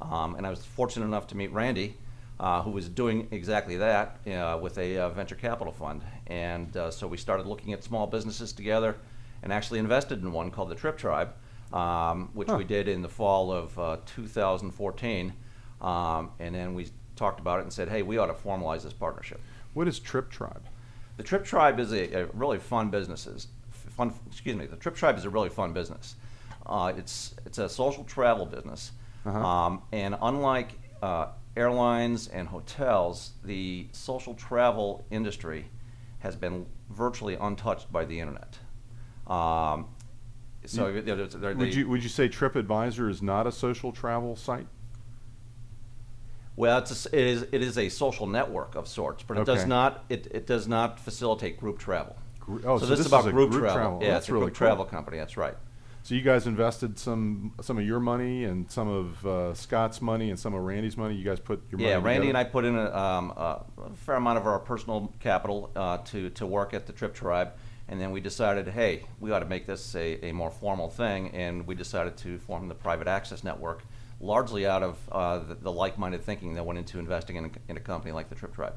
Um, 0.00 0.34
and 0.34 0.46
I 0.46 0.50
was 0.50 0.64
fortunate 0.64 1.06
enough 1.06 1.26
to 1.28 1.36
meet 1.36 1.52
Randy, 1.52 1.96
uh, 2.38 2.62
who 2.62 2.70
was 2.70 2.88
doing 2.88 3.28
exactly 3.30 3.76
that 3.78 4.18
uh, 4.26 4.58
with 4.60 4.76
a 4.78 4.98
uh, 4.98 5.08
venture 5.10 5.36
capital 5.36 5.72
fund. 5.72 6.02
And 6.26 6.76
uh, 6.76 6.90
so 6.90 7.06
we 7.06 7.16
started 7.16 7.46
looking 7.46 7.72
at 7.72 7.82
small 7.82 8.06
businesses 8.06 8.52
together 8.52 8.96
and 9.42 9.52
actually 9.52 9.78
invested 9.78 10.22
in 10.22 10.32
one 10.32 10.50
called 10.50 10.68
the 10.70 10.74
Trip 10.74 10.98
Tribe, 10.98 11.32
um, 11.72 12.30
which 12.34 12.48
Huh. 12.48 12.56
we 12.56 12.64
did 12.64 12.88
in 12.88 13.02
the 13.02 13.08
fall 13.08 13.52
of 13.52 13.78
uh, 13.78 13.96
2014. 14.06 15.32
Um, 15.80 16.30
and 16.38 16.54
then 16.54 16.74
we 16.74 16.88
talked 17.16 17.40
about 17.40 17.60
it 17.60 17.62
and 17.62 17.72
said, 17.72 17.88
hey, 17.88 18.02
we 18.02 18.18
ought 18.18 18.26
to 18.26 18.34
formalize 18.34 18.82
this 18.82 18.92
partnership. 18.92 19.40
What 19.72 19.88
is 19.88 19.98
Trip 19.98 20.30
Tribe? 20.30 20.66
The 21.16 21.22
Trip 21.22 21.44
Tribe 21.44 21.80
is 21.80 21.92
a, 21.92 22.22
a 22.22 22.26
really 22.34 22.58
fun 22.58 22.90
business. 22.90 23.48
Fun. 23.96 24.12
Excuse 24.26 24.56
me. 24.56 24.66
The 24.66 24.76
Trip 24.76 24.94
Tribe 24.94 25.16
is 25.16 25.24
a 25.24 25.30
really 25.30 25.48
fun 25.48 25.72
business. 25.72 26.16
Uh, 26.66 26.92
it's 26.96 27.34
it's 27.46 27.58
a 27.58 27.68
social 27.68 28.04
travel 28.04 28.44
business, 28.44 28.92
Uh-huh. 29.24 29.38
um, 29.38 29.82
and 29.92 30.16
unlike 30.20 30.72
uh, 31.02 31.28
airlines 31.56 32.28
and 32.28 32.48
hotels, 32.48 33.32
the 33.44 33.86
social 33.92 34.34
travel 34.34 35.04
industry 35.10 35.66
has 36.18 36.34
been 36.36 36.66
virtually 36.90 37.34
untouched 37.36 37.90
by 37.92 38.04
the 38.04 38.18
internet. 38.20 38.58
Um, 39.26 39.86
so 40.64 40.88
You- 40.88 41.00
they're- 41.02 41.26
they're- 41.26 41.54
Would 41.54 41.58
they- 41.72 41.76
you 41.76 41.88
would 41.88 42.02
you 42.02 42.08
say 42.08 42.28
TripAdvisor 42.28 43.08
is 43.08 43.22
not 43.22 43.46
a 43.46 43.52
social 43.52 43.92
travel 43.92 44.34
site? 44.36 44.66
Well, 46.56 46.78
it's 46.78 47.06
a 47.06 47.16
it 47.18 47.24
is 47.26 47.42
it 47.52 47.62
is 47.62 47.78
a 47.78 47.88
social 47.88 48.26
network 48.26 48.74
of 48.74 48.88
sorts, 48.88 49.22
but 49.22 49.36
it 49.38 49.44
does 49.44 49.66
not 49.66 50.04
it, 50.08 50.26
it 50.30 50.46
does 50.46 50.66
not 50.66 50.98
facilitate 50.98 51.58
group 51.60 51.78
travel. 51.78 52.16
Gr- 52.46 52.68
oh, 52.68 52.78
so 52.78 52.86
this, 52.86 52.98
this 52.98 53.00
is 53.00 53.06
about 53.06 53.20
is 53.20 53.26
a 53.26 53.32
group, 53.32 53.50
group 53.50 53.62
travel. 53.62 53.80
travel. 53.80 53.98
Yeah, 54.02 54.10
That's 54.12 54.24
it's 54.24 54.30
a 54.30 54.32
really 54.32 54.46
group 54.46 54.54
cool. 54.54 54.66
travel 54.68 54.84
company. 54.84 55.18
That's 55.18 55.36
right. 55.36 55.56
So 56.04 56.14
you 56.14 56.20
guys 56.22 56.46
invested 56.46 57.00
some 57.00 57.52
some 57.60 57.78
of 57.78 57.84
your 57.84 57.98
money 57.98 58.44
and 58.44 58.70
some 58.70 58.86
of 58.86 59.26
uh, 59.26 59.54
Scott's 59.54 60.00
money 60.00 60.30
and 60.30 60.38
some 60.38 60.54
of 60.54 60.62
Randy's 60.62 60.96
money. 60.96 61.16
You 61.16 61.24
guys 61.24 61.40
put 61.40 61.60
your 61.68 61.78
money 61.78 61.90
Yeah, 61.90 62.00
Randy 62.00 62.28
and 62.28 62.38
I 62.38 62.44
put 62.44 62.64
in 62.64 62.76
a, 62.76 62.96
um, 62.96 63.32
a 63.36 63.64
fair 63.96 64.14
amount 64.14 64.38
of 64.38 64.46
our 64.46 64.60
personal 64.60 65.12
capital 65.18 65.72
uh, 65.74 65.98
to 65.98 66.30
to 66.30 66.46
work 66.46 66.74
at 66.74 66.86
the 66.86 66.92
Trip 66.92 67.12
Tribe, 67.12 67.54
and 67.88 68.00
then 68.00 68.12
we 68.12 68.20
decided, 68.20 68.68
hey, 68.68 69.02
we 69.18 69.32
ought 69.32 69.40
to 69.40 69.46
make 69.46 69.66
this 69.66 69.96
a, 69.96 70.24
a 70.26 70.32
more 70.32 70.52
formal 70.52 70.88
thing, 70.88 71.30
and 71.30 71.66
we 71.66 71.74
decided 71.74 72.16
to 72.18 72.38
form 72.38 72.68
the 72.68 72.74
Private 72.76 73.08
Access 73.08 73.42
Network, 73.42 73.82
largely 74.20 74.64
out 74.64 74.84
of 74.84 74.96
uh, 75.10 75.38
the, 75.40 75.54
the 75.56 75.72
like-minded 75.72 76.22
thinking 76.22 76.54
that 76.54 76.64
went 76.64 76.78
into 76.78 77.00
investing 77.00 77.34
in 77.34 77.46
a, 77.46 77.50
in 77.68 77.76
a 77.76 77.80
company 77.80 78.12
like 78.12 78.28
the 78.28 78.36
Trip 78.36 78.54
Tribe. 78.54 78.74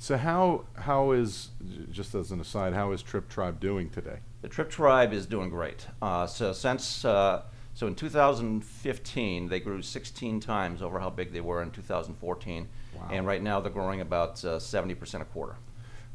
So 0.00 0.16
how 0.16 0.64
how 0.74 1.12
is 1.12 1.50
just 1.92 2.14
as 2.14 2.30
an 2.32 2.40
aside, 2.40 2.72
how 2.72 2.92
is 2.92 3.02
Trip 3.02 3.28
Tribe 3.28 3.60
doing 3.60 3.90
today? 3.90 4.18
The 4.40 4.48
Trip 4.48 4.70
Tribe 4.70 5.12
is 5.12 5.26
doing 5.26 5.50
great. 5.50 5.86
Uh, 6.00 6.26
so 6.26 6.52
since 6.52 7.04
uh, 7.04 7.42
so 7.74 7.86
in 7.86 7.94
2015, 7.94 9.48
they 9.48 9.60
grew 9.60 9.82
16 9.82 10.40
times 10.40 10.82
over 10.82 10.98
how 10.98 11.10
big 11.10 11.32
they 11.32 11.40
were 11.40 11.62
in 11.62 11.70
2014, 11.70 12.68
Wow. 12.94 13.08
and 13.10 13.26
right 13.26 13.42
now 13.42 13.60
they're 13.60 13.72
growing 13.72 14.00
about 14.00 14.44
uh, 14.44 14.58
70% 14.58 15.20
a 15.20 15.24
quarter. 15.26 15.56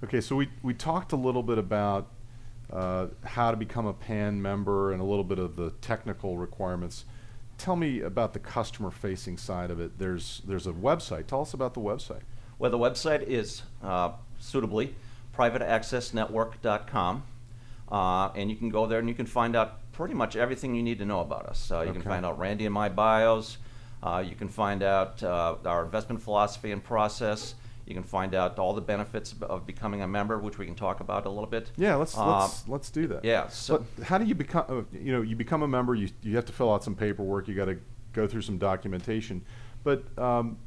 Okay, 0.04 0.22
so 0.22 0.36
we 0.36 0.50
we 0.62 0.74
talked 0.74 1.12
a 1.12 1.16
little 1.16 1.42
bit 1.44 1.58
about 1.58 2.08
uh, 2.72 3.08
how 3.24 3.52
to 3.52 3.58
become 3.58 3.86
a 3.86 3.94
PAN 3.94 4.42
member 4.42 4.92
and 4.92 5.02
a 5.02 5.06
little 5.06 5.24
bit 5.24 5.40
of 5.40 5.56
the 5.56 5.72
technical 5.82 6.38
requirements. 6.38 7.06
Tell 7.58 7.76
me 7.76 8.02
about 8.02 8.34
the 8.34 8.40
customer 8.40 8.92
facing 8.92 9.38
side 9.38 9.72
of 9.72 9.80
it. 9.80 9.98
There's 9.98 10.42
there's 10.46 10.68
a 10.68 10.72
website. 10.74 11.28
Tell 11.28 11.42
us 11.42 11.54
about 11.54 11.74
the 11.74 11.80
website. 11.80 12.22
Well, 12.60 12.70
the 12.70 12.78
website 12.78 13.24
is 13.24 13.64
uh, 13.84 14.12
suitably 14.40 14.96
privateaccessnetwork.com, 15.38 17.24
uh, 17.92 18.30
and 18.36 18.50
you 18.50 18.56
can 18.56 18.70
go 18.70 18.86
there 18.88 19.00
and 19.00 19.08
you 19.08 19.16
can 19.16 19.26
find 19.26 19.56
out 19.56 19.92
pretty 19.94 20.14
much 20.14 20.36
everything 20.36 20.76
you 20.76 20.84
need 20.84 21.00
to 21.00 21.06
know 21.06 21.22
about 21.22 21.46
us. 21.46 21.72
Uh, 21.72 21.82
you 21.82 21.94
can 21.94 22.02
find 22.02 22.26
out 22.26 22.38
Randy 22.40 22.66
and 22.66 22.74
my 22.74 22.90
bios. 22.90 23.58
Uh, 24.04 24.24
you 24.28 24.36
can 24.36 24.48
find 24.48 24.84
out 24.84 25.22
uh, 25.24 25.56
our 25.66 25.84
investment 25.84 26.22
philosophy 26.22 26.72
and 26.72 26.84
process. 26.84 27.56
You 27.88 27.94
can 27.94 28.04
find 28.04 28.36
out 28.36 28.60
all 28.60 28.74
the 28.74 28.82
benefits 28.82 29.34
of- 29.42 29.66
becoming 29.66 30.02
a 30.02 30.08
member, 30.08 30.38
which 30.38 30.58
we 30.58 30.66
can 30.66 30.76
talk 30.76 31.00
about 31.00 31.26
a 31.26 31.30
little 31.30 31.48
bit. 31.50 31.72
Yeah, 31.78 31.96
let's 31.96 32.16
Uh, 32.18 32.42
let's 32.42 32.68
let's 32.68 32.90
do 32.92 33.08
that. 33.08 33.24
yeah, 33.24 33.48
so- 33.48 33.86
how 34.04 34.18
do 34.18 34.26
you 34.26 34.36
become? 34.36 34.66
Uh, 34.68 34.82
you 34.98 35.14
know, 35.14 35.22
you 35.22 35.36
become 35.36 35.64
a 35.64 35.68
member. 35.68 35.96
You 35.96 36.10
you 36.22 36.36
have 36.36 36.46
to 36.46 36.54
fill 36.54 36.72
out 36.72 36.84
some 36.84 36.96
paperwork. 36.96 37.48
You 37.48 37.56
got 37.56 37.66
to 37.66 37.78
go 38.14 38.28
through 38.28 38.42
some 38.42 38.58
documentation. 38.58 39.44
But 39.84 40.04
um, 40.20 40.58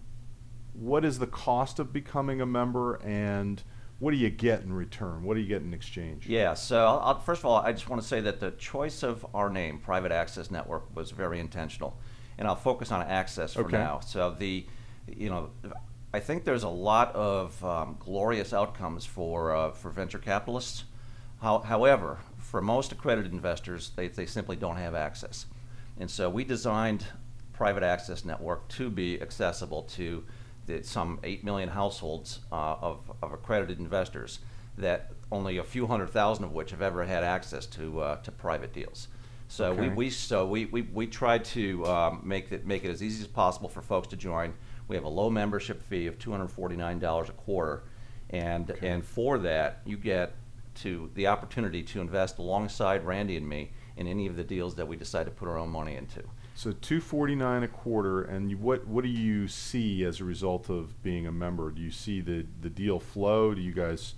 what 0.72 1.04
is 1.04 1.18
the 1.18 1.26
cost 1.26 1.78
of 1.78 1.92
becoming 1.92 2.40
a 2.40 2.46
member, 2.46 2.94
and 3.04 3.62
what 4.00 4.12
do 4.12 4.16
you 4.16 4.30
get 4.30 4.62
in 4.62 4.72
return? 4.72 5.22
What 5.22 5.34
do 5.34 5.40
you 5.40 5.46
get 5.46 5.62
in 5.62 5.72
exchange? 5.74 6.26
Yeah, 6.26 6.54
so 6.54 6.86
I'll, 6.86 7.20
first 7.20 7.42
of 7.42 7.46
all, 7.46 7.58
I 7.58 7.72
just 7.72 7.88
want 7.88 8.00
to 8.02 8.08
say 8.08 8.20
that 8.22 8.40
the 8.40 8.50
choice 8.52 9.02
of 9.02 9.24
our 9.34 9.50
name, 9.50 9.78
Private 9.78 10.10
Access 10.10 10.50
Network, 10.50 10.94
was 10.96 11.10
very 11.10 11.38
intentional, 11.38 11.98
and 12.38 12.48
I'll 12.48 12.56
focus 12.56 12.90
on 12.90 13.02
access 13.02 13.52
for 13.52 13.66
Okay. 13.66 13.76
now. 13.76 14.00
So 14.00 14.34
the, 14.38 14.66
you 15.06 15.28
know, 15.28 15.50
I 16.14 16.20
think 16.20 16.44
there's 16.44 16.62
a 16.62 16.68
lot 16.68 17.14
of 17.14 17.62
um, 17.62 17.96
glorious 18.00 18.52
outcomes 18.54 19.04
for 19.04 19.54
uh, 19.54 19.70
for 19.72 19.90
venture 19.90 20.18
capitalists. 20.18 20.84
How, 21.42 21.58
however, 21.58 22.18
for 22.38 22.60
most 22.62 22.92
accredited 22.92 23.32
investors, 23.32 23.92
they, 23.96 24.08
they 24.08 24.26
simply 24.26 24.56
don't 24.56 24.76
have 24.76 24.94
access, 24.94 25.44
and 25.98 26.10
so 26.10 26.30
we 26.30 26.42
designed 26.42 27.04
Private 27.52 27.82
Access 27.82 28.24
Network 28.24 28.66
to 28.68 28.88
be 28.88 29.20
accessible 29.20 29.82
to 29.82 30.24
the, 30.66 30.82
some 30.82 31.18
8 31.22 31.44
million 31.44 31.68
households 31.68 32.40
uh, 32.52 32.76
of, 32.80 33.10
of 33.22 33.32
accredited 33.32 33.78
investors 33.78 34.40
that 34.78 35.12
only 35.32 35.58
a 35.58 35.64
few 35.64 35.86
hundred 35.86 36.10
thousand 36.10 36.44
of 36.44 36.52
which 36.52 36.70
have 36.70 36.82
ever 36.82 37.04
had 37.04 37.22
access 37.24 37.66
to, 37.66 38.00
uh, 38.00 38.16
to 38.22 38.30
private 38.30 38.72
deals. 38.72 39.08
So 39.48 39.72
we, 39.74 39.86
Okay. 39.86 39.94
we 39.94 40.10
so 40.10 40.46
we, 40.46 40.66
we, 40.66 40.82
we 40.82 41.06
tried 41.08 41.44
to 41.46 41.84
um, 41.86 42.22
make 42.24 42.52
it 42.52 42.66
make 42.66 42.84
it 42.84 42.90
as 42.90 43.02
easy 43.02 43.20
as 43.20 43.26
possible 43.26 43.68
for 43.68 43.82
folks 43.82 44.06
to 44.08 44.16
join. 44.16 44.54
We 44.86 44.94
have 44.94 45.04
a 45.04 45.08
low 45.08 45.28
membership 45.28 45.82
fee 45.82 46.06
of 46.06 46.20
two 46.20 46.30
hundred 46.30 46.52
forty 46.52 46.76
nine 46.76 47.00
dollars 47.00 47.28
a 47.28 47.32
quarter, 47.32 47.82
and 48.30 48.70
and 48.80 49.04
for 49.04 49.38
that 49.38 49.80
you 49.84 49.96
get 49.96 50.36
to 50.76 51.10
the 51.14 51.26
opportunity 51.26 51.82
to 51.82 52.00
invest 52.00 52.38
alongside 52.38 53.04
Randy 53.04 53.36
and 53.36 53.48
me 53.48 53.72
in 53.96 54.06
any 54.06 54.28
of 54.28 54.36
the 54.36 54.44
deals 54.44 54.76
that 54.76 54.86
we 54.86 54.94
decide 54.94 55.24
to 55.24 55.32
put 55.32 55.48
our 55.48 55.58
own 55.58 55.68
money 55.68 55.96
into. 55.96 56.22
So 56.60 56.72
two 56.72 57.00
forty 57.00 57.34
nine 57.34 57.62
a 57.62 57.68
quarter, 57.68 58.20
and 58.20 58.50
you, 58.50 58.58
what 58.58 58.86
what 58.86 59.02
do 59.02 59.08
you 59.08 59.48
see 59.48 60.04
as 60.04 60.20
a 60.20 60.24
result 60.24 60.68
of 60.68 61.02
being 61.02 61.26
a 61.26 61.32
member? 61.32 61.70
Do 61.70 61.80
you 61.80 61.90
see 61.90 62.20
the 62.20 62.44
the 62.60 62.68
deal 62.68 63.00
flow? 63.00 63.54
Do 63.54 63.62
you 63.62 63.72
guys 63.72 64.12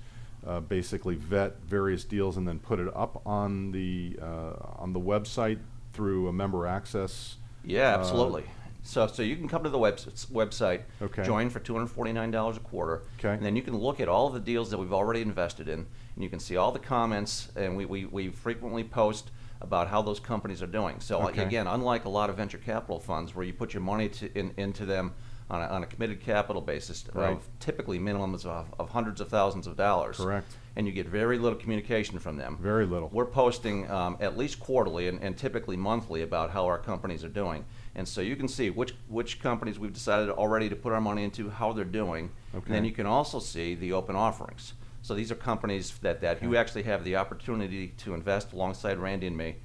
uh, 0.44 0.58
basically 0.58 1.14
vet 1.14 1.60
various 1.60 2.02
deals 2.02 2.36
and 2.36 2.48
then 2.48 2.58
put 2.58 2.80
it 2.80 2.88
up 2.96 3.24
on 3.24 3.70
the 3.70 4.18
uh, 4.20 4.54
on 4.74 4.92
the 4.92 4.98
website 4.98 5.60
through 5.92 6.26
a 6.26 6.32
member 6.32 6.66
access? 6.66 7.36
Yeah, 7.64 7.94
uh, 7.94 7.98
absolutely. 8.00 8.42
So, 8.82 9.06
so 9.06 9.22
you 9.22 9.36
can 9.36 9.46
come 9.46 9.62
to 9.62 9.70
the 9.70 9.78
web, 9.78 9.98
website, 9.98 10.80
Okay. 11.00 11.22
join 11.22 11.48
for 11.48 11.60
$249 11.60 12.56
a 12.56 12.58
quarter, 12.58 13.02
Okay. 13.20 13.34
and 13.34 13.46
then 13.46 13.54
you 13.54 13.62
can 13.62 13.78
look 13.78 14.00
at 14.00 14.08
all 14.08 14.28
the 14.28 14.40
deals 14.40 14.70
that 14.70 14.78
we've 14.78 14.92
already 14.92 15.20
invested 15.20 15.68
in, 15.68 15.86
and 16.16 16.24
you 16.24 16.28
can 16.28 16.40
see 16.40 16.56
all 16.56 16.72
the 16.72 16.80
comments, 16.80 17.52
and 17.54 17.76
we, 17.76 17.84
we, 17.84 18.06
we 18.06 18.30
frequently 18.30 18.82
post 18.82 19.30
about 19.62 19.88
how 19.88 20.02
those 20.02 20.20
companies 20.20 20.60
are 20.62 20.66
doing. 20.66 21.00
So 21.00 21.20
uh, 21.22 21.28
Okay. 21.28 21.42
again, 21.42 21.66
unlike 21.66 22.04
a 22.04 22.08
lot 22.08 22.28
of 22.28 22.36
venture 22.36 22.58
capital 22.58 22.98
funds 23.00 23.34
where 23.34 23.44
you 23.44 23.52
put 23.54 23.72
your 23.72 23.80
money 23.82 24.08
to, 24.10 24.38
in, 24.38 24.52
into 24.56 24.84
them 24.84 25.14
on 25.48 25.62
a, 25.62 25.66
on 25.66 25.82
a 25.82 25.86
committed 25.86 26.20
capital 26.20 26.60
basis 26.62 27.04
Right. 27.14 27.32
of 27.32 27.46
typically 27.60 27.98
minimums 27.98 28.44
of, 28.44 28.72
of 28.78 28.90
hundreds 28.90 29.20
of 29.20 29.28
thousands 29.28 29.66
of 29.66 29.76
dollars. 29.76 30.16
Correct. 30.16 30.56
And 30.74 30.86
you 30.86 30.92
get 30.92 31.06
very 31.06 31.38
little 31.38 31.58
communication 31.58 32.18
from 32.18 32.36
them. 32.36 32.56
Very 32.60 32.86
little. 32.86 33.08
We're 33.12 33.26
posting 33.26 33.90
um, 33.90 34.16
at 34.20 34.36
least 34.38 34.58
quarterly 34.58 35.08
and, 35.08 35.20
and 35.22 35.36
typically 35.36 35.76
monthly 35.76 36.22
about 36.22 36.50
how 36.50 36.64
our 36.66 36.78
companies 36.78 37.22
are 37.24 37.28
doing. 37.28 37.64
And 37.94 38.08
so 38.08 38.22
you 38.22 38.36
can 38.36 38.48
see 38.48 38.70
which, 38.70 38.94
which 39.08 39.40
companies 39.42 39.78
we've 39.78 39.92
decided 39.92 40.30
already 40.30 40.68
to 40.70 40.76
put 40.76 40.92
our 40.92 41.00
money 41.00 41.24
into, 41.24 41.50
how 41.50 41.72
they're 41.74 41.84
doing. 41.84 42.30
And 42.54 42.64
then 42.74 42.84
you 42.86 42.92
can 42.92 43.04
also 43.06 43.38
see 43.38 43.74
the 43.74 43.92
open 43.92 44.16
offerings. 44.16 44.72
So 45.02 45.14
these 45.14 45.32
are 45.32 45.34
companies 45.34 45.92
that, 46.02 46.20
that 46.20 46.42
you 46.42 46.56
actually 46.56 46.84
have 46.84 47.04
the 47.04 47.16
opportunity 47.16 47.88
to 47.98 48.14
invest 48.14 48.52
alongside 48.52 48.98
Randy 48.98 49.26
and 49.26 49.36
me. 49.36 49.56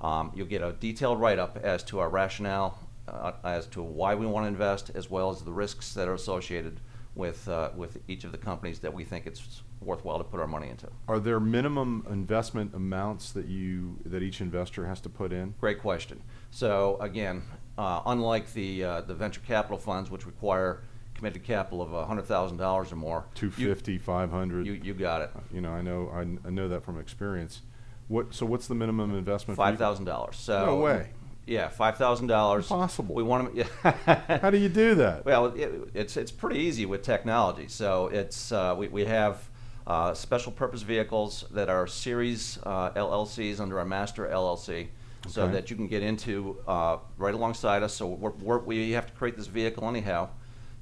Um, 0.00 0.32
you'll 0.34 0.46
get 0.46 0.62
a 0.62 0.72
detailed 0.72 1.18
write-up 1.20 1.58
as 1.62 1.82
to 1.84 1.98
our 1.98 2.10
rationale, 2.10 2.78
uh, 3.08 3.32
as 3.42 3.66
to 3.68 3.82
why 3.82 4.14
we 4.14 4.26
want 4.26 4.44
to 4.44 4.48
invest, 4.48 4.90
as 4.94 5.10
well 5.10 5.30
as 5.30 5.42
the 5.42 5.52
risks 5.52 5.94
that 5.94 6.08
are 6.08 6.14
associated 6.14 6.80
with, 7.14 7.48
uh, 7.48 7.70
with 7.74 7.98
each 8.08 8.24
of 8.24 8.32
the 8.32 8.38
companies 8.38 8.80
that 8.80 8.92
we 8.92 9.04
think 9.04 9.26
it's 9.26 9.62
worthwhile 9.80 10.18
to 10.18 10.24
put 10.24 10.40
our 10.40 10.46
money 10.46 10.68
into. 10.68 10.88
Are 11.08 11.18
there 11.18 11.40
minimum 11.40 12.06
investment 12.10 12.74
amounts 12.74 13.32
that 13.32 13.46
you 13.46 13.98
that 14.06 14.22
each 14.22 14.40
investor 14.40 14.86
has 14.86 15.00
to 15.00 15.08
put 15.08 15.32
in? 15.32 15.54
Great 15.60 15.80
question. 15.80 16.22
So 16.50 16.96
again, 17.00 17.42
uh, 17.76 18.02
unlike 18.06 18.52
the 18.52 18.84
uh, 18.84 19.00
the 19.02 19.14
venture 19.14 19.40
capital 19.40 19.78
funds, 19.78 20.10
which 20.10 20.26
require 20.26 20.82
committed 21.22 21.44
capital 21.44 21.80
of 21.80 22.06
hundred 22.06 22.26
thousand 22.26 22.56
dollars 22.56 22.90
or 22.90 22.96
more, 22.96 23.24
you- 23.40 23.50
250, 23.50 23.98
500? 23.98 24.66
You, 24.66 24.72
you 24.72 24.92
got 24.92 25.22
it. 25.22 25.30
You 25.52 25.60
know, 25.60 25.70
I 25.70 25.80
know 25.80 26.10
I, 26.12 26.22
I 26.48 26.50
know 26.50 26.68
that 26.68 26.84
from 26.84 26.98
experience. 26.98 27.62
What 28.08 28.34
so 28.34 28.44
what's 28.44 28.66
the 28.66 28.74
minimum 28.74 29.16
investment? 29.16 29.56
Five 29.56 29.78
thousand 29.78 30.06
dollars. 30.06 30.36
So 30.36 30.66
No 30.66 30.76
way. 30.80 31.10
Yeah, 31.46 31.68
five 31.68 31.96
thousand 31.96 32.26
dollars. 32.26 32.66
Possible. 32.66 33.14
We 33.14 33.22
want 33.22 33.54
to. 33.54 33.66
Yeah. 33.84 34.38
How 34.42 34.50
do 34.50 34.58
you 34.58 34.68
do 34.68 34.96
that? 34.96 35.24
Well, 35.24 35.46
it, 35.46 35.90
it's 35.94 36.16
it's 36.16 36.32
pretty 36.32 36.58
easy 36.60 36.86
with 36.86 37.02
technology. 37.02 37.68
So 37.68 38.08
it's 38.08 38.50
uh, 38.50 38.74
we 38.76 38.88
we 38.88 39.04
have 39.04 39.48
uh, 39.86 40.14
special 40.14 40.50
purpose 40.50 40.82
vehicles 40.82 41.44
that 41.52 41.68
are 41.68 41.86
series 41.86 42.58
uh, 42.64 42.90
LLCs 42.90 43.60
under 43.60 43.78
our 43.78 43.84
master 43.84 44.26
LLC, 44.26 44.88
so 45.28 45.46
that 45.48 45.70
you 45.70 45.76
can 45.76 45.86
get 45.86 46.02
into 46.02 46.58
uh, 46.66 46.98
right 47.16 47.34
alongside 47.34 47.82
us. 47.84 47.94
So 47.94 48.06
we're, 48.08 48.30
we're, 48.30 48.58
we 48.58 48.90
have 48.92 49.06
to 49.06 49.12
create 49.12 49.36
this 49.36 49.46
vehicle 49.48 49.88
anyhow. 49.88 50.28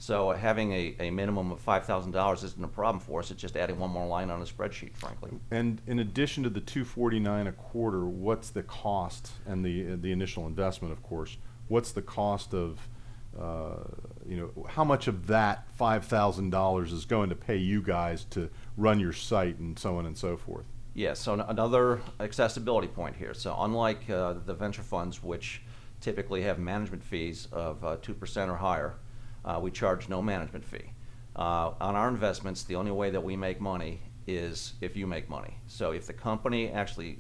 So 0.01 0.31
having 0.31 0.73
a, 0.73 0.97
a 0.99 1.11
minimum 1.11 1.53
of 1.53 1.61
five 1.61 1.85
thousand 1.85 2.13
dollars 2.13 2.43
isn't 2.43 2.65
a 2.65 2.69
problem 2.69 3.01
for 3.01 3.21
us. 3.21 3.31
It's 3.31 3.41
just 3.41 3.55
adding 3.55 3.79
one 3.79 3.91
more 3.91 4.07
line 4.07 4.31
on 4.31 4.41
a 4.41 4.47
spreadsheet, 4.47 4.97
frankly. 4.97 5.31
And 5.51 5.83
in 5.87 5.99
addition 5.99 6.43
to 6.45 6.49
the 6.49 6.61
249 6.61 7.47
a 7.47 7.53
quarter, 7.53 8.07
what's 8.07 8.49
the 8.49 8.63
cost 8.63 9.33
and 9.47 9.63
the 9.63 9.97
the 9.97 10.11
initial 10.11 10.47
investment, 10.47 10.93
of 10.93 11.03
course? 11.03 11.37
What's 11.69 11.93
the 11.93 12.01
cost 12.01 12.55
of 12.55 12.89
uh, 13.39 13.85
you 14.27 14.39
know 14.39 14.67
how 14.71 14.85
much 14.85 15.07
of 15.07 15.27
that 15.27 15.71
five 15.77 16.07
thousand 16.07 16.49
dollars 16.49 16.95
is 16.95 17.05
going 17.05 17.29
to 17.29 17.37
pay 17.37 17.59
you 17.59 17.83
guys 17.83 18.25
to 18.31 18.49
run 18.79 19.01
your 19.01 19.13
site 19.13 19.59
and 19.59 19.79
so 19.79 19.99
on 19.99 20.07
and 20.07 20.17
so 20.17 20.39
forth? 20.39 20.65
Yes, 20.95 21.21
so 21.21 21.35
an- 21.35 21.41
another 21.41 22.01
accessibility 22.21 22.89
point 22.89 23.17
here. 23.17 23.35
So 23.35 23.55
unlike 23.59 24.09
uh, 24.09 24.33
the 24.47 24.55
venture 24.55 24.83
funds, 24.83 25.23
which 25.23 25.61
typically 26.01 26.41
have 26.43 26.59
management 26.59 27.05
fees 27.05 27.49
of 27.53 27.85
uh, 27.85 27.97
2% 27.99 28.49
or 28.49 28.57
higher, 28.57 28.95
uh, 29.45 29.59
we 29.63 29.71
charge 29.71 30.09
no 30.09 30.23
management 30.23 30.65
fee. 30.65 30.93
Uh, 31.37 31.73
on 31.81 31.95
our 31.95 32.09
investments, 32.09 32.65
the 32.65 32.77
only 32.77 32.91
way 32.91 33.11
that 33.11 33.23
we 33.23 33.37
make 33.37 33.61
money 33.61 34.01
is 34.27 34.75
if 34.81 34.97
you 34.97 35.07
make 35.07 35.29
money. 35.29 35.57
So 35.67 35.93
if 35.93 36.07
the 36.07 36.13
company 36.13 36.71
actually 36.71 37.19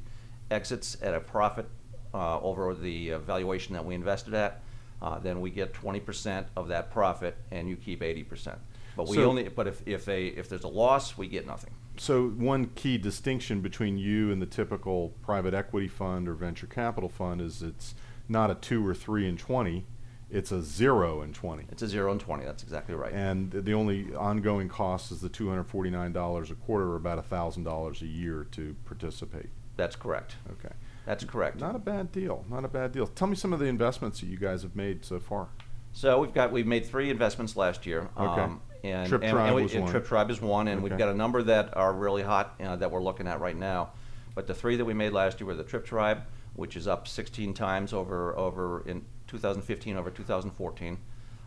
exits 0.50 0.96
at 1.02 1.14
a 1.14 1.20
profit 1.20 1.66
uh, 2.12 2.40
over 2.40 2.74
the 2.74 3.12
uh, 3.12 3.18
valuation 3.18 3.72
that 3.74 3.84
we 3.84 3.94
invested 3.94 4.34
at, 4.34 4.62
uh, 5.00 5.18
then 5.18 5.40
we 5.40 5.50
get 5.50 5.72
20% 5.72 6.44
of 6.56 6.68
that 6.68 6.90
profit 6.90 7.36
and 7.50 7.68
you 7.68 7.76
keep 7.76 8.00
80%. 8.00 8.56
But 8.96 9.08
we 9.08 9.16
So- 9.16 9.28
only, 9.30 9.48
but 9.48 9.66
if, 9.66 9.82
if, 9.86 10.04
they, 10.04 10.26
if 10.26 10.48
there's 10.48 10.64
a 10.64 10.68
loss, 10.68 11.16
we 11.16 11.28
get 11.28 11.46
nothing. 11.46 11.72
So 11.96 12.28
one 12.28 12.66
key 12.74 12.98
distinction 12.98 13.60
between 13.60 13.98
you 13.98 14.30
and 14.32 14.40
the 14.40 14.46
typical 14.46 15.10
private 15.22 15.52
equity 15.54 15.88
fund 15.88 16.28
or 16.28 16.34
venture 16.34 16.66
capital 16.66 17.08
fund 17.08 17.40
is 17.40 17.62
it's 17.62 17.94
not 18.28 18.50
a 18.50 18.54
two 18.54 18.86
or 18.86 18.94
three 18.94 19.28
and 19.28 19.38
twenty, 19.38 19.84
it's 20.30 20.52
a 20.52 20.62
zero 20.62 21.22
and 21.22 21.34
twenty. 21.34 21.64
It's 21.70 21.82
a 21.82 21.88
zero 21.88 22.12
and 22.12 22.20
20, 22.20 22.44
that's 22.44 22.62
exactly 22.62 22.94
right. 22.94 23.12
And 23.12 23.50
the 23.50 23.72
only 23.74 24.14
ongoing 24.14 24.68
cost 24.68 25.10
is 25.12 25.20
the 25.20 25.28
two 25.28 25.48
hundred 25.48 25.64
forty-nine 25.64 26.12
dollars 26.12 26.50
a 26.50 26.54
quarter, 26.54 26.92
or 26.92 26.96
about 26.96 27.24
thousand 27.26 27.64
dollars 27.64 28.02
a 28.02 28.06
year 28.06 28.46
to 28.52 28.76
participate. 28.84 29.50
That's 29.76 29.96
correct. 29.96 30.36
Okay, 30.52 30.74
That's 31.06 31.24
correct. 31.24 31.58
not 31.58 31.74
a 31.74 31.78
bad 31.78 32.12
deal. 32.12 32.44
Not 32.50 32.64
a 32.64 32.68
bad 32.68 32.92
deal. 32.92 33.06
Tell 33.06 33.28
me 33.28 33.34
some 33.36 33.52
of 33.52 33.58
the 33.58 33.66
investments 33.66 34.20
that 34.20 34.26
you 34.26 34.36
guys 34.36 34.62
have 34.62 34.76
made 34.76 35.04
so 35.04 35.18
far. 35.18 35.48
So 35.92 36.20
we've 36.20 36.34
got 36.34 36.52
we've 36.52 36.66
made 36.66 36.86
three 36.86 37.10
investments 37.10 37.56
last 37.56 37.86
year. 37.86 38.08
Okay. 38.16 38.42
Um, 38.42 38.60
and, 38.82 39.08
Trip 39.08 39.22
and, 39.22 39.32
Tribe 39.32 39.46
and 39.48 39.56
we- 39.56 39.62
was 39.62 39.74
and 39.74 39.82
one. 39.82 39.90
Trip 39.90 40.06
Tribe 40.06 40.30
is 40.30 40.40
one, 40.40 40.68
and 40.68 40.82
we've 40.82 40.96
got 40.96 41.08
a 41.08 41.14
number 41.14 41.42
that 41.42 41.76
are 41.76 41.92
really 41.92 42.22
hot 42.22 42.54
uh, 42.62 42.76
that 42.76 42.90
we're 42.90 43.02
looking 43.02 43.26
at 43.26 43.40
right 43.40 43.56
now. 43.56 43.90
But 44.34 44.46
the 44.46 44.54
three 44.54 44.76
that 44.76 44.84
we 44.84 44.94
made 44.94 45.12
last 45.12 45.40
year 45.40 45.46
were 45.46 45.54
the 45.54 45.64
Trip 45.64 45.84
Tribe, 45.84 46.22
which 46.54 46.76
is 46.76 46.86
up 46.88 47.06
16 47.08 47.52
times 47.52 47.92
over 47.92 48.36
over 48.38 48.86
in 48.88 49.04
2015 49.30 49.96
over 49.96 50.10
2014. 50.10 50.98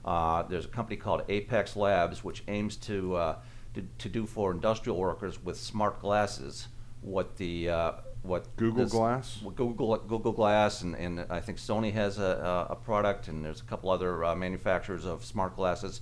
Uh, 0.06 0.43
there's 0.43 0.65
a 0.65 0.69
company 0.69 0.96
called 0.96 1.28
APX 1.28 1.76
Labs, 1.76 2.24
which 2.24 2.43
aims 2.48 2.76
to, 2.78 3.15
uh, 3.15 3.36
to 3.74 3.86
to 4.00 4.10
do 4.10 4.26
for 4.26 4.52
industrial 4.52 4.98
workers 4.98 5.43
with 5.43 5.58
smart 5.58 6.02
glasses 6.02 6.67
what 7.02 7.36
the 7.38 7.69
uh, 7.69 7.91
what 8.22 8.56
Google 8.56 8.84
this- 8.84 8.91
Glass? 8.91 9.39
what 9.43 9.56
Google 9.56 9.98
Google 9.98 10.32
Glass 10.32 10.82
and, 10.82 10.96
and 10.96 11.26
I 11.30 11.41
think 11.41 11.58
Sony 11.58 11.91
has 11.93 12.17
a, 12.17 12.67
a 12.69 12.76
product 12.76 13.28
and 13.28 13.43
there's 13.43 13.62
a 13.62 13.65
couple 13.65 13.89
other 13.89 14.24
uh, 14.24 14.36
manufacturers 14.36 15.06
of 15.06 15.26
smart 15.26 15.56
glasses, 15.56 16.02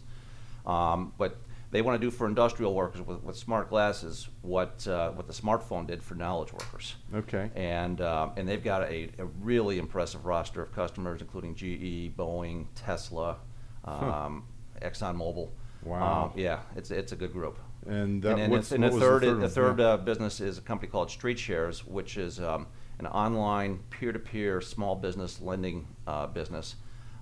um, 0.65 1.13
but 1.17 1.37
they 1.71 1.81
want 1.81 1.99
to 1.99 2.05
do 2.05 2.11
for 2.11 2.27
industrial 2.27 2.73
workers 2.73 3.01
with, 3.01 3.23
with 3.23 3.37
smart 3.37 3.69
glasses 3.69 4.27
what 4.41 4.85
uh, 4.87 5.11
what 5.11 5.25
the 5.27 5.33
smartphone 5.33 5.87
did 5.87 6.03
for 6.03 6.15
knowledge 6.15 6.53
workers. 6.53 6.95
Okay. 7.15 7.49
And 7.55 8.01
um, 8.01 8.33
and 8.37 8.47
they've 8.47 8.63
got 8.63 8.83
a, 8.83 9.09
a 9.17 9.25
really 9.41 9.79
impressive 9.79 10.25
roster 10.25 10.61
of 10.61 10.73
customers, 10.73 11.21
including 11.21 11.55
GE, 11.55 12.15
Boeing, 12.15 12.67
Tesla, 12.75 13.37
um, 13.85 14.45
ExxonMobil. 14.81 15.49
Wow. 15.83 16.25
Um, 16.25 16.39
yeah, 16.39 16.59
it's 16.75 16.91
it's 16.91 17.13
a 17.13 17.15
good 17.15 17.33
group. 17.33 17.57
And 17.87 18.21
that, 18.21 18.37
And 18.37 18.39
the, 18.39 18.43
and 18.75 18.83
what 18.83 18.91
the 18.91 18.99
third, 18.99 19.23
the 19.23 19.35
the 19.35 19.49
third, 19.49 19.67
one? 19.69 19.77
third 19.77 19.79
Yeah. 19.79 19.85
uh, 19.93 19.97
business 19.97 20.39
is 20.39 20.59
a 20.59 20.61
company 20.61 20.91
called 20.91 21.09
Street 21.09 21.39
Shares, 21.39 21.83
which 21.83 22.17
is 22.17 22.39
um, 22.39 22.67
an 22.99 23.07
online 23.07 23.79
peer-to-peer 23.89 24.61
small 24.61 24.95
business 24.95 25.41
lending 25.41 25.87
uh, 26.05 26.27
business 26.27 26.75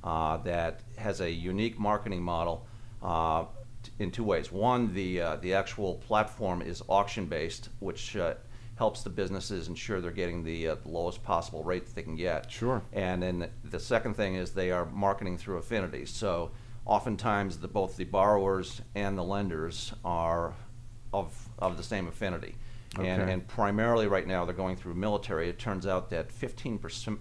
uh, 0.04 0.36
that 0.38 0.82
has 0.98 1.22
a 1.22 1.32
unique 1.32 1.80
marketing 1.80 2.22
model 2.22 2.68
uh, 3.02 3.46
in 3.98 4.12
two 4.12 4.24
ways. 4.24 4.52
One, 4.52 4.94
the 4.94 5.22
uh, 5.22 5.36
the 5.38 5.54
actual 5.54 5.96
platform 5.96 6.62
is 6.62 6.84
auction-based, 6.88 7.70
which 7.80 8.16
uh, 8.16 8.36
helps 8.78 9.04
the 9.04 9.10
businesses 9.10 9.68
ensure 9.68 10.00
they're 10.00 10.12
getting 10.12 10.42
the, 10.44 10.70
uh, 10.70 10.76
the 10.76 10.88
lowest 10.90 11.22
possible 11.22 11.64
rate 11.64 11.86
that 11.86 11.96
they 11.96 12.02
can 12.02 12.16
get. 12.16 12.50
Sure. 12.50 12.82
And 12.94 13.22
then 13.22 13.50
the 13.66 13.80
second 13.80 14.14
thing 14.14 14.36
is 14.36 14.52
they 14.52 14.72
are 14.72 14.86
marketing 14.86 15.38
through 15.38 15.58
affinity. 15.58 16.06
So 16.06 16.52
oftentimes 16.86 17.58
the, 17.58 17.68
both 17.68 17.98
the 17.98 18.06
borrowers 18.06 18.82
and 18.96 19.18
the 19.18 19.24
lenders 19.24 19.94
are 20.06 20.54
of, 21.12 21.34
of 21.60 21.76
the 21.76 21.84
same 21.84 22.08
affinity. 22.08 22.56
And, 22.98 23.22
Okay. 23.22 23.34
and 23.34 23.46
primarily 23.48 24.08
right 24.08 24.26
now 24.26 24.46
they're 24.46 24.56
going 24.56 24.78
through 24.78 24.94
military. 24.94 25.50
It 25.50 25.60
turns 25.60 25.86
out 25.86 26.10
that 26.12 26.30
15% 26.30 27.18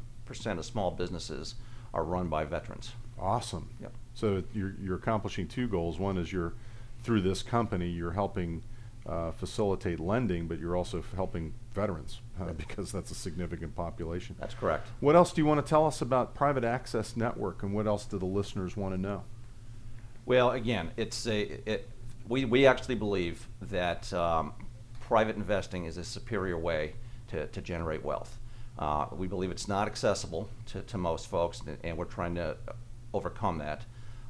of 0.58 0.64
small 0.64 0.92
businesses 0.92 1.56
are 1.92 2.04
run 2.04 2.28
by 2.28 2.44
veterans. 2.44 2.92
Awesome. 3.18 3.68
Yep. 3.80 3.92
So 4.18 4.42
you're, 4.52 4.74
you're 4.82 4.96
accomplishing 4.96 5.46
two 5.46 5.68
goals. 5.68 6.00
One 6.00 6.18
is 6.18 6.32
you're, 6.32 6.52
through 7.04 7.20
this 7.20 7.40
company, 7.44 7.88
you're 7.88 8.10
helping 8.10 8.64
uh, 9.06 9.30
facilitate 9.30 10.00
lending, 10.00 10.48
but 10.48 10.58
you're 10.58 10.76
also 10.76 10.98
f- 10.98 11.12
helping 11.14 11.54
veterans 11.72 12.20
uh, 12.40 12.52
because 12.56 12.90
that's 12.90 13.12
a 13.12 13.14
significant 13.14 13.76
population. 13.76 14.34
That's 14.40 14.54
correct. 14.54 14.88
What 14.98 15.14
else 15.14 15.32
do 15.32 15.40
you 15.40 15.46
want 15.46 15.64
to 15.64 15.70
tell 15.70 15.86
us 15.86 16.02
about 16.02 16.34
Private 16.34 16.64
Access 16.64 17.16
Network 17.16 17.62
and 17.62 17.72
what 17.72 17.86
else 17.86 18.06
do 18.06 18.18
the 18.18 18.26
listeners 18.26 18.76
want 18.76 18.92
to 18.92 19.00
know? 19.00 19.22
Well, 20.26 20.50
again, 20.50 20.90
it's 20.96 21.24
a, 21.28 21.42
it, 21.70 21.88
we, 22.28 22.44
we 22.44 22.66
actually 22.66 22.96
believe 22.96 23.46
that 23.62 24.12
um, 24.12 24.52
private 25.00 25.36
investing 25.36 25.84
is 25.84 25.96
a 25.96 26.02
superior 26.02 26.58
way 26.58 26.94
to, 27.28 27.46
to 27.46 27.62
generate 27.62 28.04
wealth. 28.04 28.36
Uh, 28.80 29.06
we 29.12 29.28
believe 29.28 29.52
it's 29.52 29.68
not 29.68 29.86
accessible 29.86 30.48
to, 30.66 30.82
to 30.82 30.98
most 30.98 31.28
folks, 31.28 31.60
and- 31.60 31.78
and 31.84 31.96
we're 31.96 32.04
trying 32.04 32.34
to 32.34 32.56
overcome 33.14 33.58
that. 33.58 33.82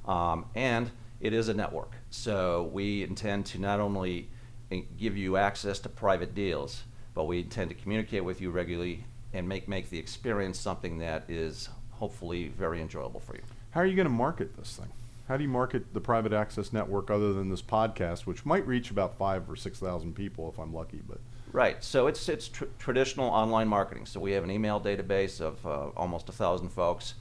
Um, 0.04 0.46
and 0.54 0.90
it 1.20 1.32
is 1.32 1.48
a 1.48 1.54
network. 1.54 1.92
So 2.10 2.70
we 2.72 3.02
intend 3.02 3.46
to 3.46 3.60
not 3.60 3.80
only 3.80 4.28
eh, 4.70 4.82
give 4.96 5.16
you 5.16 5.36
access 5.36 5.78
to 5.80 5.88
private 5.88 6.34
deals, 6.34 6.84
but 7.14 7.24
we 7.24 7.40
intend 7.40 7.70
to 7.70 7.76
communicate 7.76 8.24
with 8.24 8.40
you 8.40 8.50
regularly 8.50 9.04
and 9.32 9.48
make, 9.48 9.68
make 9.68 9.90
the 9.90 9.98
experience 9.98 10.58
something 10.58 10.98
that 10.98 11.24
is 11.28 11.68
hopefully 11.90 12.48
very 12.48 12.80
enjoyable 12.80 13.20
for 13.20 13.34
you. 13.34 13.42
How 13.70 13.80
are 13.80 13.86
you 13.86 13.96
going 13.96 14.06
to 14.06 14.12
market 14.12 14.56
this 14.56 14.76
thing? 14.76 14.88
How 15.26 15.36
do 15.36 15.42
you 15.42 15.50
market 15.50 15.92
the 15.92 16.00
private 16.00 16.32
access 16.32 16.72
network 16.72 17.10
other 17.10 17.34
than 17.34 17.50
this 17.50 17.60
podcast, 17.60 18.20
which 18.20 18.46
might 18.46 18.66
reach 18.66 18.90
about 18.90 19.18
five 19.18 19.50
or 19.50 19.56
six 19.56 19.78
thousand 19.78 20.14
people 20.14 20.48
if 20.48 20.58
I'm 20.58 20.72
lucky? 20.72 21.02
But 21.06 21.18
Right. 21.52 21.82
So 21.82 22.06
it's 22.06 22.28
it's 22.28 22.48
tr- 22.48 22.64
traditional 22.78 23.26
online 23.28 23.68
marketing. 23.68 24.06
So 24.06 24.20
we 24.20 24.32
have 24.32 24.44
an 24.44 24.50
email 24.50 24.80
database 24.80 25.40
of 25.40 25.66
uh, 25.66 25.88
almost 25.96 26.28
a 26.28 26.32
thousand 26.32 26.70
folks, 26.70 27.14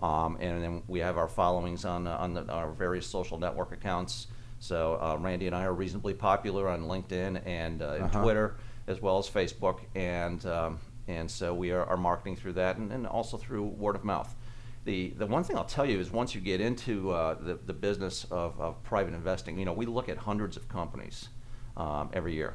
um, 0.00 0.36
and 0.40 0.62
then 0.62 0.82
we 0.86 1.00
have 1.00 1.16
our 1.18 1.28
followings 1.28 1.84
on 1.84 2.06
uh, 2.06 2.16
on 2.16 2.34
the, 2.34 2.50
our 2.52 2.70
various 2.72 3.06
social 3.06 3.38
network 3.38 3.72
accounts. 3.72 4.28
So 4.60 4.98
uh, 5.00 5.16
Randy 5.20 5.46
and 5.46 5.54
I 5.54 5.64
are 5.64 5.74
reasonably 5.74 6.14
popular 6.14 6.68
on 6.68 6.82
LinkedIn 6.82 7.46
and, 7.46 7.80
uh, 7.82 7.90
and 7.90 8.04
Uh-huh. 8.04 8.22
Twitter, 8.22 8.56
as 8.86 9.00
well 9.00 9.18
as 9.18 9.28
Facebook, 9.28 9.80
and 9.94 10.44
um, 10.46 10.78
and 11.06 11.30
so 11.30 11.54
we 11.54 11.70
are, 11.70 11.84
are 11.84 11.96
marketing 11.96 12.36
through 12.36 12.54
that, 12.54 12.76
and, 12.76 12.92
and 12.92 13.06
also 13.06 13.36
through 13.36 13.64
word 13.64 13.96
of 13.96 14.04
mouth. 14.04 14.34
The, 14.84 15.10
the 15.18 15.26
one 15.26 15.44
thing 15.44 15.56
I'll 15.56 15.64
tell 15.64 15.84
you 15.84 16.00
is 16.00 16.10
once 16.10 16.34
you 16.34 16.40
get 16.40 16.60
into 16.60 17.10
uh, 17.10 17.34
the, 17.34 17.58
the 17.66 17.74
business 17.74 18.24
of, 18.30 18.58
of 18.58 18.82
private 18.82 19.12
investing, 19.14 19.58
you 19.58 19.64
know, 19.64 19.72
we 19.72 19.86
look 19.86 20.08
at 20.08 20.16
hundreds 20.16 20.56
of 20.56 20.66
companies 20.68 21.28
um, 21.76 22.08
every 22.12 22.32
year. 22.32 22.54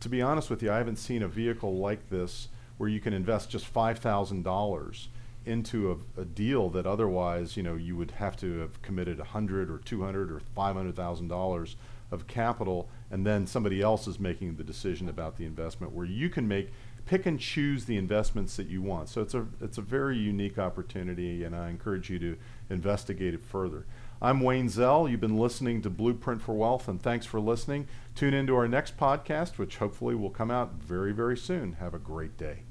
To 0.00 0.08
be 0.08 0.20
honest 0.20 0.50
with 0.50 0.62
you, 0.62 0.72
I 0.72 0.78
haven't 0.78 0.96
seen 0.96 1.22
a 1.22 1.28
vehicle 1.28 1.76
like 1.76 2.10
this 2.10 2.48
where 2.78 2.88
you 2.88 3.00
can 3.00 3.12
invest 3.12 3.50
just 3.50 3.66
five 3.66 3.98
thousand 3.98 4.42
dollars 4.42 5.08
into 5.46 5.92
a, 6.16 6.20
a 6.20 6.24
deal 6.24 6.68
that 6.70 6.86
otherwise, 6.86 7.56
you 7.56 7.62
know, 7.62 7.74
you 7.74 7.96
would 7.96 8.10
have 8.12 8.36
to 8.36 8.58
have 8.58 8.82
committed 8.82 9.18
a 9.18 9.24
hundred 9.24 9.70
or 9.70 9.78
two 9.78 10.02
hundred 10.02 10.30
or 10.30 10.40
five 10.54 10.74
hundred 10.74 10.96
thousand 10.96 11.28
dollars 11.28 11.76
of 12.10 12.26
capital, 12.26 12.88
and 13.10 13.26
then 13.26 13.46
somebody 13.46 13.80
else 13.80 14.06
is 14.06 14.18
making 14.18 14.56
the 14.56 14.64
decision 14.64 15.08
about 15.08 15.36
the 15.36 15.44
investment. 15.44 15.92
Where 15.92 16.06
you 16.06 16.28
can 16.28 16.48
make 16.48 16.72
pick 17.08 17.24
and 17.24 17.40
choose 17.40 17.86
the 17.86 17.96
investments 17.96 18.56
that 18.56 18.68
you 18.68 18.82
want. 18.82 19.08
So 19.08 19.22
it's 19.22 19.34
a 19.34 19.46
it's 19.60 19.78
a 19.78 19.82
very 19.82 20.16
unique 20.16 20.58
opportunity, 20.58 21.42
and 21.42 21.56
I 21.56 21.70
encourage 21.70 22.10
you 22.10 22.18
to 22.18 22.36
investigate 22.68 23.34
it 23.34 23.42
further. 23.42 23.86
I'm 24.20 24.40
Wayne 24.40 24.68
Zell. 24.68 25.08
You've 25.08 25.20
been 25.20 25.38
listening 25.38 25.80
to 25.82 25.90
Blueprint 25.90 26.42
for 26.42 26.54
Wealth, 26.54 26.86
and 26.86 27.00
thanks 27.02 27.24
for 27.24 27.40
listening. 27.40 27.88
Tune 28.14 28.34
into 28.34 28.54
our 28.54 28.68
next 28.68 28.98
podcast, 28.98 29.56
which 29.56 29.78
hopefully 29.78 30.14
will 30.14 30.30
come 30.30 30.50
out 30.50 30.74
very 30.74 31.12
very 31.12 31.36
soon. 31.36 31.74
Have 31.74 31.94
a 31.94 31.98
great 31.98 32.36
day. 32.36 32.67